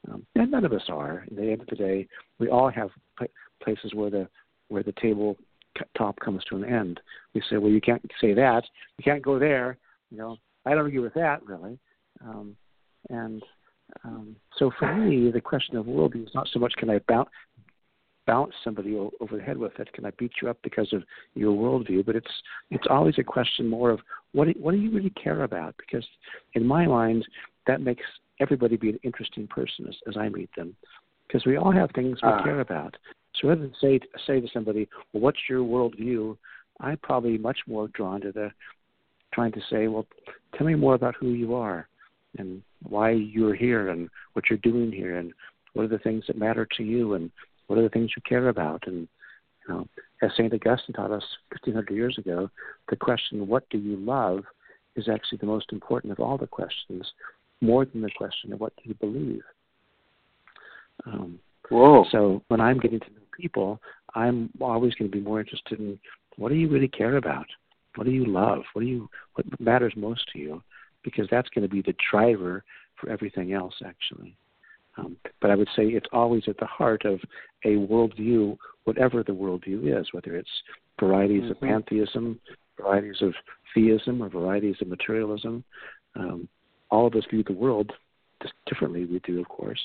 Um, 0.10 0.26
and 0.36 0.52
none 0.52 0.65
of 0.65 0.74
us 0.74 0.82
are. 0.89 1.24
At 1.28 1.36
the 1.36 1.52
end 1.52 1.62
of 1.62 1.67
the 1.67 1.76
day, 1.76 2.08
we 2.39 2.50
all 2.50 2.69
have 2.69 2.89
places 3.63 3.93
where 3.93 4.10
the 4.10 4.28
where 4.69 4.84
the 4.84 4.93
table 4.93 5.38
top 5.96 6.19
comes 6.19 6.43
to 6.46 6.56
an 6.56 6.65
end. 6.65 7.00
We 7.34 7.43
say, 7.50 7.58
well, 7.58 7.72
you 7.72 7.80
can't 7.80 8.02
say 8.19 8.34
that. 8.34 8.63
You 8.98 9.04
can't 9.04 9.22
go 9.22 9.38
there. 9.38 9.78
You 10.10 10.17
know, 10.17 10.38
I 10.65 10.72
don't 10.72 10.88
agree 10.88 11.00
with 11.00 11.13
that 11.13 11.46
really. 11.46 11.78
Um, 12.26 12.56
and 13.10 13.43
um, 14.04 14.36
so 14.58 14.72
for 14.80 14.96
me, 14.96 15.30
the 15.30 15.41
question 15.41 15.78
of 15.78 15.86
worldview 15.86 16.24
is 16.24 16.34
not 16.34 16.50
so 16.52 16.60
much 16.60 16.74
can 16.78 16.89
I 16.89 17.00
bounce 17.08 17.30
bounce 18.26 18.54
somebody 18.64 18.96
over 18.98 19.38
the 19.38 19.44
head 19.44 19.58
with 19.58 19.80
it? 19.80 19.92
Can 19.94 20.06
I 20.06 20.12
beat 20.18 20.32
you 20.42 20.50
up 20.50 20.58
because 20.64 20.92
of 20.94 21.04
your 21.36 21.54
worldview? 21.54 22.06
But 22.06 22.16
it's 22.16 22.32
it's 22.72 22.88
always 22.90 23.16
a 23.18 23.24
question 23.24 23.68
more 23.68 23.92
of 23.92 24.00
what 24.32 24.46
do, 24.46 24.54
what 24.60 24.72
do 24.72 24.78
you 24.78 24.92
really 24.92 25.12
care 25.12 25.44
about? 25.44 25.76
Because 25.78 26.06
in 26.54 26.66
my 26.66 26.86
mind, 26.86 27.26
that 27.68 27.82
makes 27.82 28.04
everybody 28.40 28.78
be 28.78 28.90
an 28.90 29.00
interesting 29.04 29.48
person 29.48 29.88
as, 29.88 29.96
as 30.08 30.18
I 30.18 30.30
meet 30.30 30.50
them, 30.56 30.76
because 31.28 31.46
we 31.46 31.58
all 31.58 31.72
have 31.72 31.90
things 31.92 32.18
we 32.22 32.30
uh. 32.30 32.44
care 32.44 32.62
about. 32.62 32.96
So 33.40 33.48
rather 33.50 33.62
than 33.62 33.74
say 33.82 34.00
say 34.28 34.40
to 34.40 34.48
somebody, 34.54 34.88
"Well, 35.12 35.22
what's 35.22 35.40
your 35.50 35.62
worldview?" 35.62 36.38
I'm 36.80 36.98
probably 36.98 37.38
much 37.38 37.60
more 37.68 37.88
drawn 37.90 38.22
to 38.22 38.32
the 38.32 38.52
trying 39.34 39.52
to 39.54 39.62
say, 39.70 39.88
"Well, 39.88 40.06
tell 40.56 40.68
me 40.68 40.76
more 40.76 40.96
about 40.96 41.16
who 41.16 41.30
you 41.30 41.56
are, 41.56 41.88
and 42.38 42.62
why 42.88 43.12
you're 43.12 43.56
here, 43.56 43.90
and 43.90 44.10
what 44.34 44.46
you're 44.50 44.60
doing 44.60 44.92
here, 44.92 45.18
and 45.18 45.34
what 45.74 45.86
are 45.86 45.88
the 45.88 46.00
things 46.00 46.26
that 46.28 46.38
matter 46.38 46.68
to 46.78 46.84
you, 46.84 47.16
and 47.16 47.32
what 47.67 47.80
are 47.80 47.84
the 47.84 47.89
things 47.89 48.12
you 48.15 48.21
care 48.28 48.49
about?" 48.49 48.88
And 48.88 49.08
you 49.67 49.73
know, 49.73 49.88
as 50.21 50.32
Saint 50.36 50.54
Augustine 50.54 50.93
taught 50.93 51.12
us 51.12 51.23
1500 51.52 51.93
years 51.95 52.17
ago, 52.17 52.49
the 52.89 52.95
question, 52.95 53.47
"What 53.47 53.69
do 53.69 53.78
you 53.78 53.95
love?" 53.97 54.45
is 54.95 55.10
actually 55.10 55.39
the 55.39 55.47
most 55.47 55.71
important 55.71 56.13
of 56.13 56.19
all 56.19 56.38
the 56.38 56.47
questions, 56.47 57.13
more 57.62 57.86
than 57.86 58.02
the 58.02 58.12
question 58.12 58.54
of 58.54 58.60
what 58.60 58.76
do 58.76 58.84
you 58.86 58.93
believe. 58.95 59.43
Um, 61.06 61.39
Whoa. 61.69 62.06
So 62.12 62.43
when 62.49 62.62
I'm 62.62 62.80
getting 62.80 62.99
to 62.99 63.10
know 63.10 63.21
people, 63.39 63.82
I'm 64.15 64.49
always 64.62 64.93
going 64.95 65.10
to 65.10 65.17
be 65.17 65.23
more 65.23 65.39
interested 65.39 65.80
in 65.80 65.99
what 66.38 66.49
do 66.49 66.56
you 66.56 66.69
really 66.69 66.88
care 66.88 67.17
about? 67.17 67.45
What 67.95 68.06
do 68.06 68.12
you 68.12 68.26
love? 68.26 68.63
What 68.73 68.82
do 68.82 68.88
you 68.88 69.10
what 69.36 69.45
matters 69.60 69.93
most 69.95 70.30
to 70.34 70.39
you? 70.39 70.63
Because 71.04 71.28
that's 71.30 71.49
going 71.49 71.63
to 71.63 71.73
be 71.73 71.82
the 71.82 71.95
driver 72.12 72.63
for 72.95 73.10
everything 73.10 73.54
else, 73.54 73.76
actually. 73.86 74.36
Um, 74.97 75.17
but 75.41 75.49
I 75.49 75.56
would 75.56 75.69
say 75.75 75.84
it's 75.86 76.08
always 76.12 76.43
at 76.47 76.58
the 76.58 76.65
heart 76.65 77.06
of 77.06 77.19
a 77.65 77.75
worldview, 77.75 78.58
whatever 78.84 79.23
the 79.23 79.32
worldview 79.32 79.99
is, 79.99 80.08
whether 80.12 80.36
it's 80.36 80.49
varieties 80.99 81.43
mm-hmm. 81.43 81.51
of 81.51 81.62
pantheism, 81.62 82.39
varieties 82.79 83.21
of 83.21 83.34
theism, 83.73 84.21
or 84.21 84.29
varieties 84.29 84.75
of 84.82 84.88
materialism. 84.88 85.63
Um, 86.15 86.47
all 86.91 87.08
of 87.08 87.15
us 87.15 87.23
view 87.29 87.43
the 87.45 87.53
world 87.53 87.91
just 88.41 88.53
differently. 88.67 89.06
We 89.06 89.19
do, 89.19 89.39
of 89.39 89.47
course. 89.47 89.79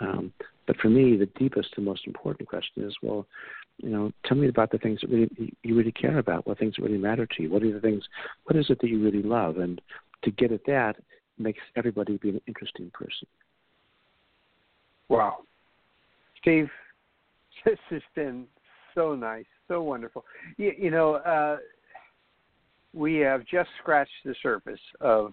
Um, 0.00 0.32
but 0.66 0.76
for 0.78 0.88
me, 0.88 1.16
the 1.16 1.28
deepest 1.38 1.70
and 1.76 1.84
most 1.84 2.06
important 2.06 2.48
question 2.48 2.84
is, 2.84 2.94
well, 3.02 3.26
you 3.78 3.90
know, 3.90 4.12
tell 4.24 4.36
me 4.36 4.48
about 4.48 4.70
the 4.70 4.78
things 4.78 5.00
that 5.00 5.10
really 5.10 5.52
you 5.62 5.74
really 5.74 5.92
care 5.92 6.18
about. 6.18 6.46
What 6.46 6.58
things 6.58 6.78
really 6.78 6.98
matter 6.98 7.26
to 7.26 7.42
you? 7.42 7.50
What 7.50 7.62
are 7.62 7.72
the 7.72 7.80
things? 7.80 8.04
What 8.44 8.56
is 8.56 8.66
it 8.70 8.80
that 8.80 8.88
you 8.88 9.02
really 9.02 9.22
love? 9.22 9.58
And 9.58 9.80
to 10.22 10.30
get 10.30 10.52
at 10.52 10.64
that 10.66 10.96
makes 11.38 11.60
everybody 11.76 12.16
be 12.18 12.30
an 12.30 12.40
interesting 12.46 12.90
person. 12.94 13.26
Wow, 15.08 15.38
Steve, 16.40 16.68
this 17.64 17.78
has 17.90 18.02
been 18.14 18.46
so 18.94 19.14
nice, 19.14 19.46
so 19.68 19.82
wonderful. 19.82 20.24
You, 20.56 20.72
you 20.76 20.90
know, 20.90 21.14
uh, 21.14 21.58
we 22.92 23.16
have 23.16 23.44
just 23.46 23.70
scratched 23.80 24.12
the 24.24 24.34
surface 24.42 24.80
of 25.00 25.32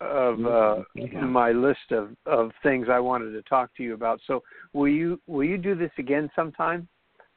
of 0.00 0.46
uh, 0.46 0.82
yeah. 0.94 1.20
my 1.20 1.52
list 1.52 1.92
of 1.92 2.10
of 2.26 2.52
things 2.62 2.86
I 2.90 2.98
wanted 2.98 3.32
to 3.32 3.42
talk 3.42 3.74
to 3.76 3.82
you 3.82 3.94
about. 3.94 4.20
So 4.26 4.42
will 4.72 4.88
you 4.88 5.20
will 5.26 5.44
you 5.44 5.58
do 5.58 5.74
this 5.74 5.90
again 5.98 6.30
sometime? 6.34 6.88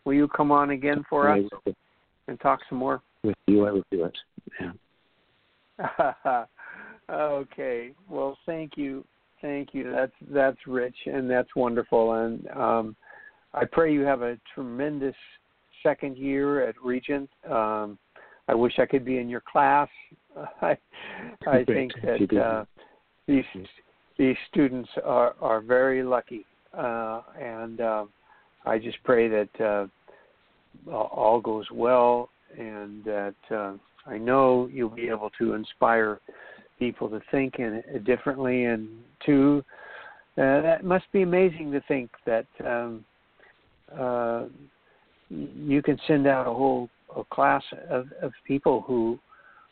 Will 0.05 0.13
you 0.13 0.27
come 0.27 0.51
on 0.51 0.71
again 0.71 1.03
for 1.09 1.29
us 1.29 1.43
and 2.27 2.39
talk 2.39 2.59
some 2.69 2.77
more? 2.77 3.01
With 3.23 3.35
you, 3.47 3.65
I 3.65 3.71
will 3.71 3.83
do 3.89 4.05
it. 4.05 4.17
Yeah. 4.59 6.43
okay. 7.09 7.91
Well, 8.09 8.37
thank 8.45 8.71
you, 8.75 9.05
thank 9.43 9.73
you. 9.73 9.91
That's 9.91 10.11
that's 10.31 10.57
rich 10.65 10.95
and 11.05 11.29
that's 11.29 11.55
wonderful. 11.55 12.13
And 12.13 12.47
um, 12.49 12.95
I 13.53 13.65
pray 13.65 13.93
you 13.93 14.01
have 14.01 14.23
a 14.23 14.39
tremendous 14.55 15.15
second 15.83 16.17
year 16.17 16.67
at 16.67 16.75
Regent. 16.83 17.29
Um, 17.47 17.99
I 18.47 18.55
wish 18.55 18.73
I 18.79 18.87
could 18.87 19.05
be 19.05 19.19
in 19.19 19.29
your 19.29 19.41
class. 19.41 19.89
I 20.61 20.75
I 21.45 21.63
think 21.65 21.91
that 22.03 22.41
uh, 22.41 22.65
these 23.27 23.43
these 24.17 24.37
students 24.49 24.89
are 25.03 25.35
are 25.41 25.61
very 25.61 26.01
lucky, 26.01 26.45
uh, 26.75 27.21
and 27.39 27.81
uh, 27.81 28.05
I 28.65 28.79
just 28.79 28.97
pray 29.03 29.27
that 29.27 29.61
uh, 30.89 30.91
all 30.91 31.39
goes 31.41 31.65
well, 31.71 32.29
and 32.57 33.03
that 33.03 33.35
uh, 33.51 33.73
I 34.05 34.17
know 34.17 34.69
you'll 34.71 34.89
be 34.89 35.09
able 35.09 35.31
to 35.39 35.53
inspire 35.53 36.19
people 36.79 37.09
to 37.09 37.21
think 37.31 37.59
in, 37.59 37.83
differently, 38.05 38.65
and 38.65 38.89
to 39.25 39.63
uh, 40.37 40.61
that 40.61 40.83
must 40.83 41.05
be 41.11 41.21
amazing 41.21 41.71
to 41.71 41.81
think 41.87 42.09
that 42.25 42.47
um, 42.65 43.05
uh, 43.95 44.45
you 45.29 45.81
can 45.81 45.99
send 46.07 46.25
out 46.25 46.47
a 46.47 46.53
whole 46.53 46.89
a 47.15 47.23
class 47.25 47.63
of, 47.89 48.07
of 48.21 48.31
people 48.47 48.81
who 48.81 49.19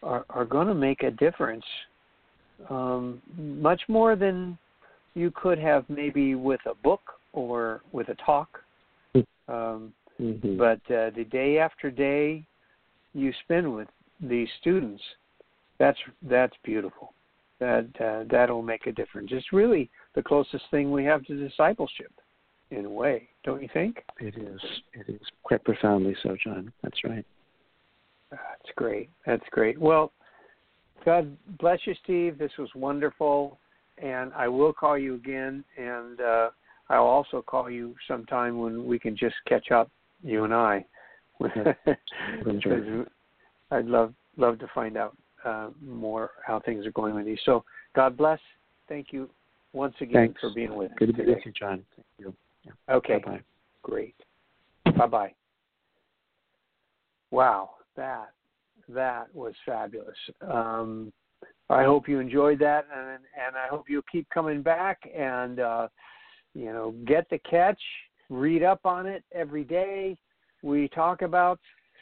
are, 0.03 0.25
are 0.29 0.45
going 0.45 0.67
to 0.67 0.75
make 0.75 1.01
a 1.03 1.11
difference 1.11 1.65
um, 2.69 3.21
much 3.37 3.81
more 3.87 4.15
than 4.15 4.57
you 5.15 5.31
could 5.35 5.57
have 5.57 5.83
maybe 5.89 6.35
with 6.35 6.59
a 6.69 6.75
book 6.75 7.01
or 7.33 7.81
with 7.91 8.09
a 8.09 8.15
talk. 8.23 8.59
Um, 9.47 9.93
mm-hmm. 10.21 10.57
But 10.57 10.79
uh, 10.93 11.09
the 11.15 11.25
day 11.29 11.57
after 11.57 11.89
day 11.89 12.45
you 13.13 13.33
spend 13.43 13.73
with 13.75 13.87
these 14.21 14.47
students, 14.61 15.01
that's 15.79 15.97
that's 16.29 16.53
beautiful. 16.63 17.13
That 17.61 17.87
uh, 18.03 18.23
that'll 18.27 18.63
make 18.63 18.87
a 18.87 18.91
difference. 18.91 19.29
It's 19.31 19.53
really 19.53 19.91
the 20.15 20.23
closest 20.23 20.63
thing 20.71 20.91
we 20.91 21.05
have 21.05 21.23
to 21.25 21.47
discipleship, 21.47 22.11
in 22.71 22.85
a 22.85 22.89
way, 22.89 23.29
don't 23.43 23.61
you 23.61 23.69
think? 23.71 24.03
It 24.19 24.35
is. 24.35 24.59
It 24.93 25.07
is 25.07 25.21
quite 25.43 25.63
profoundly 25.63 26.15
so, 26.23 26.35
John. 26.43 26.73
That's 26.81 26.97
right. 27.03 27.23
That's 28.31 28.71
great. 28.75 29.11
That's 29.27 29.43
great. 29.51 29.79
Well, 29.79 30.11
God 31.05 31.37
bless 31.59 31.77
you, 31.85 31.93
Steve. 32.03 32.39
This 32.39 32.51
was 32.57 32.69
wonderful, 32.73 33.59
and 33.99 34.33
I 34.33 34.47
will 34.47 34.73
call 34.73 34.97
you 34.97 35.13
again, 35.13 35.63
and 35.77 36.19
uh, 36.19 36.49
I'll 36.89 37.03
also 37.03 37.43
call 37.43 37.69
you 37.69 37.93
sometime 38.07 38.57
when 38.57 38.87
we 38.87 38.97
can 38.97 39.15
just 39.15 39.35
catch 39.47 39.69
up, 39.69 39.91
you 40.23 40.45
and 40.45 40.53
I. 40.53 40.83
I'd 43.71 43.85
love 43.85 44.15
love 44.37 44.57
to 44.57 44.67
find 44.73 44.97
out 44.97 45.15
uh, 45.45 45.69
more 45.83 46.31
how 46.45 46.59
things 46.59 46.85
are 46.85 46.91
going 46.91 47.15
with 47.15 47.27
you. 47.27 47.37
So 47.45 47.63
God 47.95 48.17
bless. 48.17 48.39
Thank 48.87 49.07
you 49.11 49.29
once 49.73 49.95
again 50.01 50.27
Thanks. 50.27 50.41
for 50.41 50.49
being 50.53 50.75
with 50.75 50.91
us. 50.91 50.97
Good 50.99 51.07
to 51.07 51.13
be 51.13 51.25
with 51.25 51.45
you, 51.45 51.51
John. 51.51 51.83
Thank 51.95 52.07
you. 52.17 52.33
Okay, 52.89 53.19
Bye 53.19 53.31
bye. 53.31 53.41
great. 53.83 54.15
Bye 54.97 55.07
bye. 55.07 55.33
Wow, 57.31 57.71
that 57.95 58.31
that 58.89 59.33
was 59.33 59.53
fabulous. 59.65 60.17
Um, 60.41 61.13
I 61.69 61.83
hope 61.83 62.09
you 62.09 62.19
enjoyed 62.19 62.59
that, 62.59 62.85
and 62.93 63.09
and 63.09 63.55
I 63.55 63.67
hope 63.69 63.85
you'll 63.87 64.01
keep 64.11 64.29
coming 64.29 64.61
back 64.61 64.99
and 65.17 65.59
uh, 65.59 65.87
you 66.53 66.73
know 66.73 66.93
get 67.05 67.29
the 67.29 67.39
catch, 67.39 67.81
read 68.29 68.63
up 68.63 68.81
on 68.85 69.05
it 69.05 69.23
every 69.33 69.63
day. 69.63 70.17
We 70.61 70.89
talk 70.89 71.21
about 71.21 71.59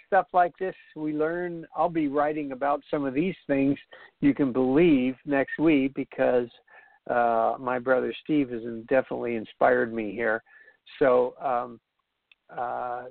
stuff 0.10 0.26
like 0.34 0.57
this. 0.57 0.76
We 0.95 1.14
learn. 1.14 1.68
I'll 1.76 1.88
be 1.88 2.07
writing 2.07 2.51
about 2.51 2.82
some 2.89 3.05
of 3.05 3.14
these 3.14 3.36
things. 3.45 3.78
You 4.22 4.34
can 4.34 4.51
believe 4.51 5.16
next 5.26 5.60
week 5.60 5.93
because 5.93 6.47
uh, 7.10 7.55
my 7.60 7.78
brother 7.78 8.14
Steve 8.24 8.49
has 8.49 8.64
definitely 8.88 9.36
inspired 9.36 9.93
me 9.93 10.12
here. 10.12 10.41
So 10.97 11.36
um, 11.39 11.80
uh, 12.55 13.03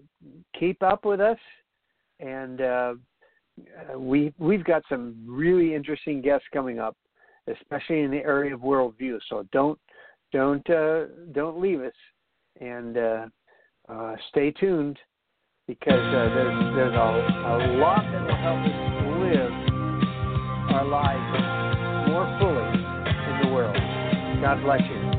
keep 0.59 0.83
up 0.83 1.05
with 1.05 1.21
us, 1.21 1.39
and 2.19 2.61
uh, 2.61 2.95
uh, 3.95 3.99
we 3.99 4.35
we've 4.39 4.65
got 4.65 4.83
some 4.89 5.15
really 5.25 5.77
interesting 5.77 6.21
guests 6.21 6.49
coming 6.53 6.81
up, 6.81 6.97
especially 7.47 8.01
in 8.01 8.11
the 8.11 8.19
area 8.19 8.55
of 8.55 8.61
worldview. 8.61 9.19
So 9.29 9.47
don't 9.53 9.79
don't 10.33 10.69
uh, 10.69 11.05
don't 11.31 11.61
leave 11.61 11.81
us, 11.81 11.93
and 12.61 12.99
uh, 12.99 14.17
stay 14.31 14.51
tuned 14.51 14.99
because 15.69 15.93
uh, 15.93 16.35
there's 16.35 16.75
there's 16.75 16.95
a, 16.95 16.97
a 16.97 17.77
lot 17.77 18.01
that 18.11 18.25
will 18.25 18.41
help 18.41 18.59
us 18.65 18.73
live 19.21 19.53
our 20.73 20.87
lives 20.89 22.09
more 22.09 22.25
fully 22.41 22.73
in 22.73 23.35
the 23.43 23.55
world. 23.55 23.77
God 24.41 24.63
bless 24.65 24.81
you. 24.81 25.18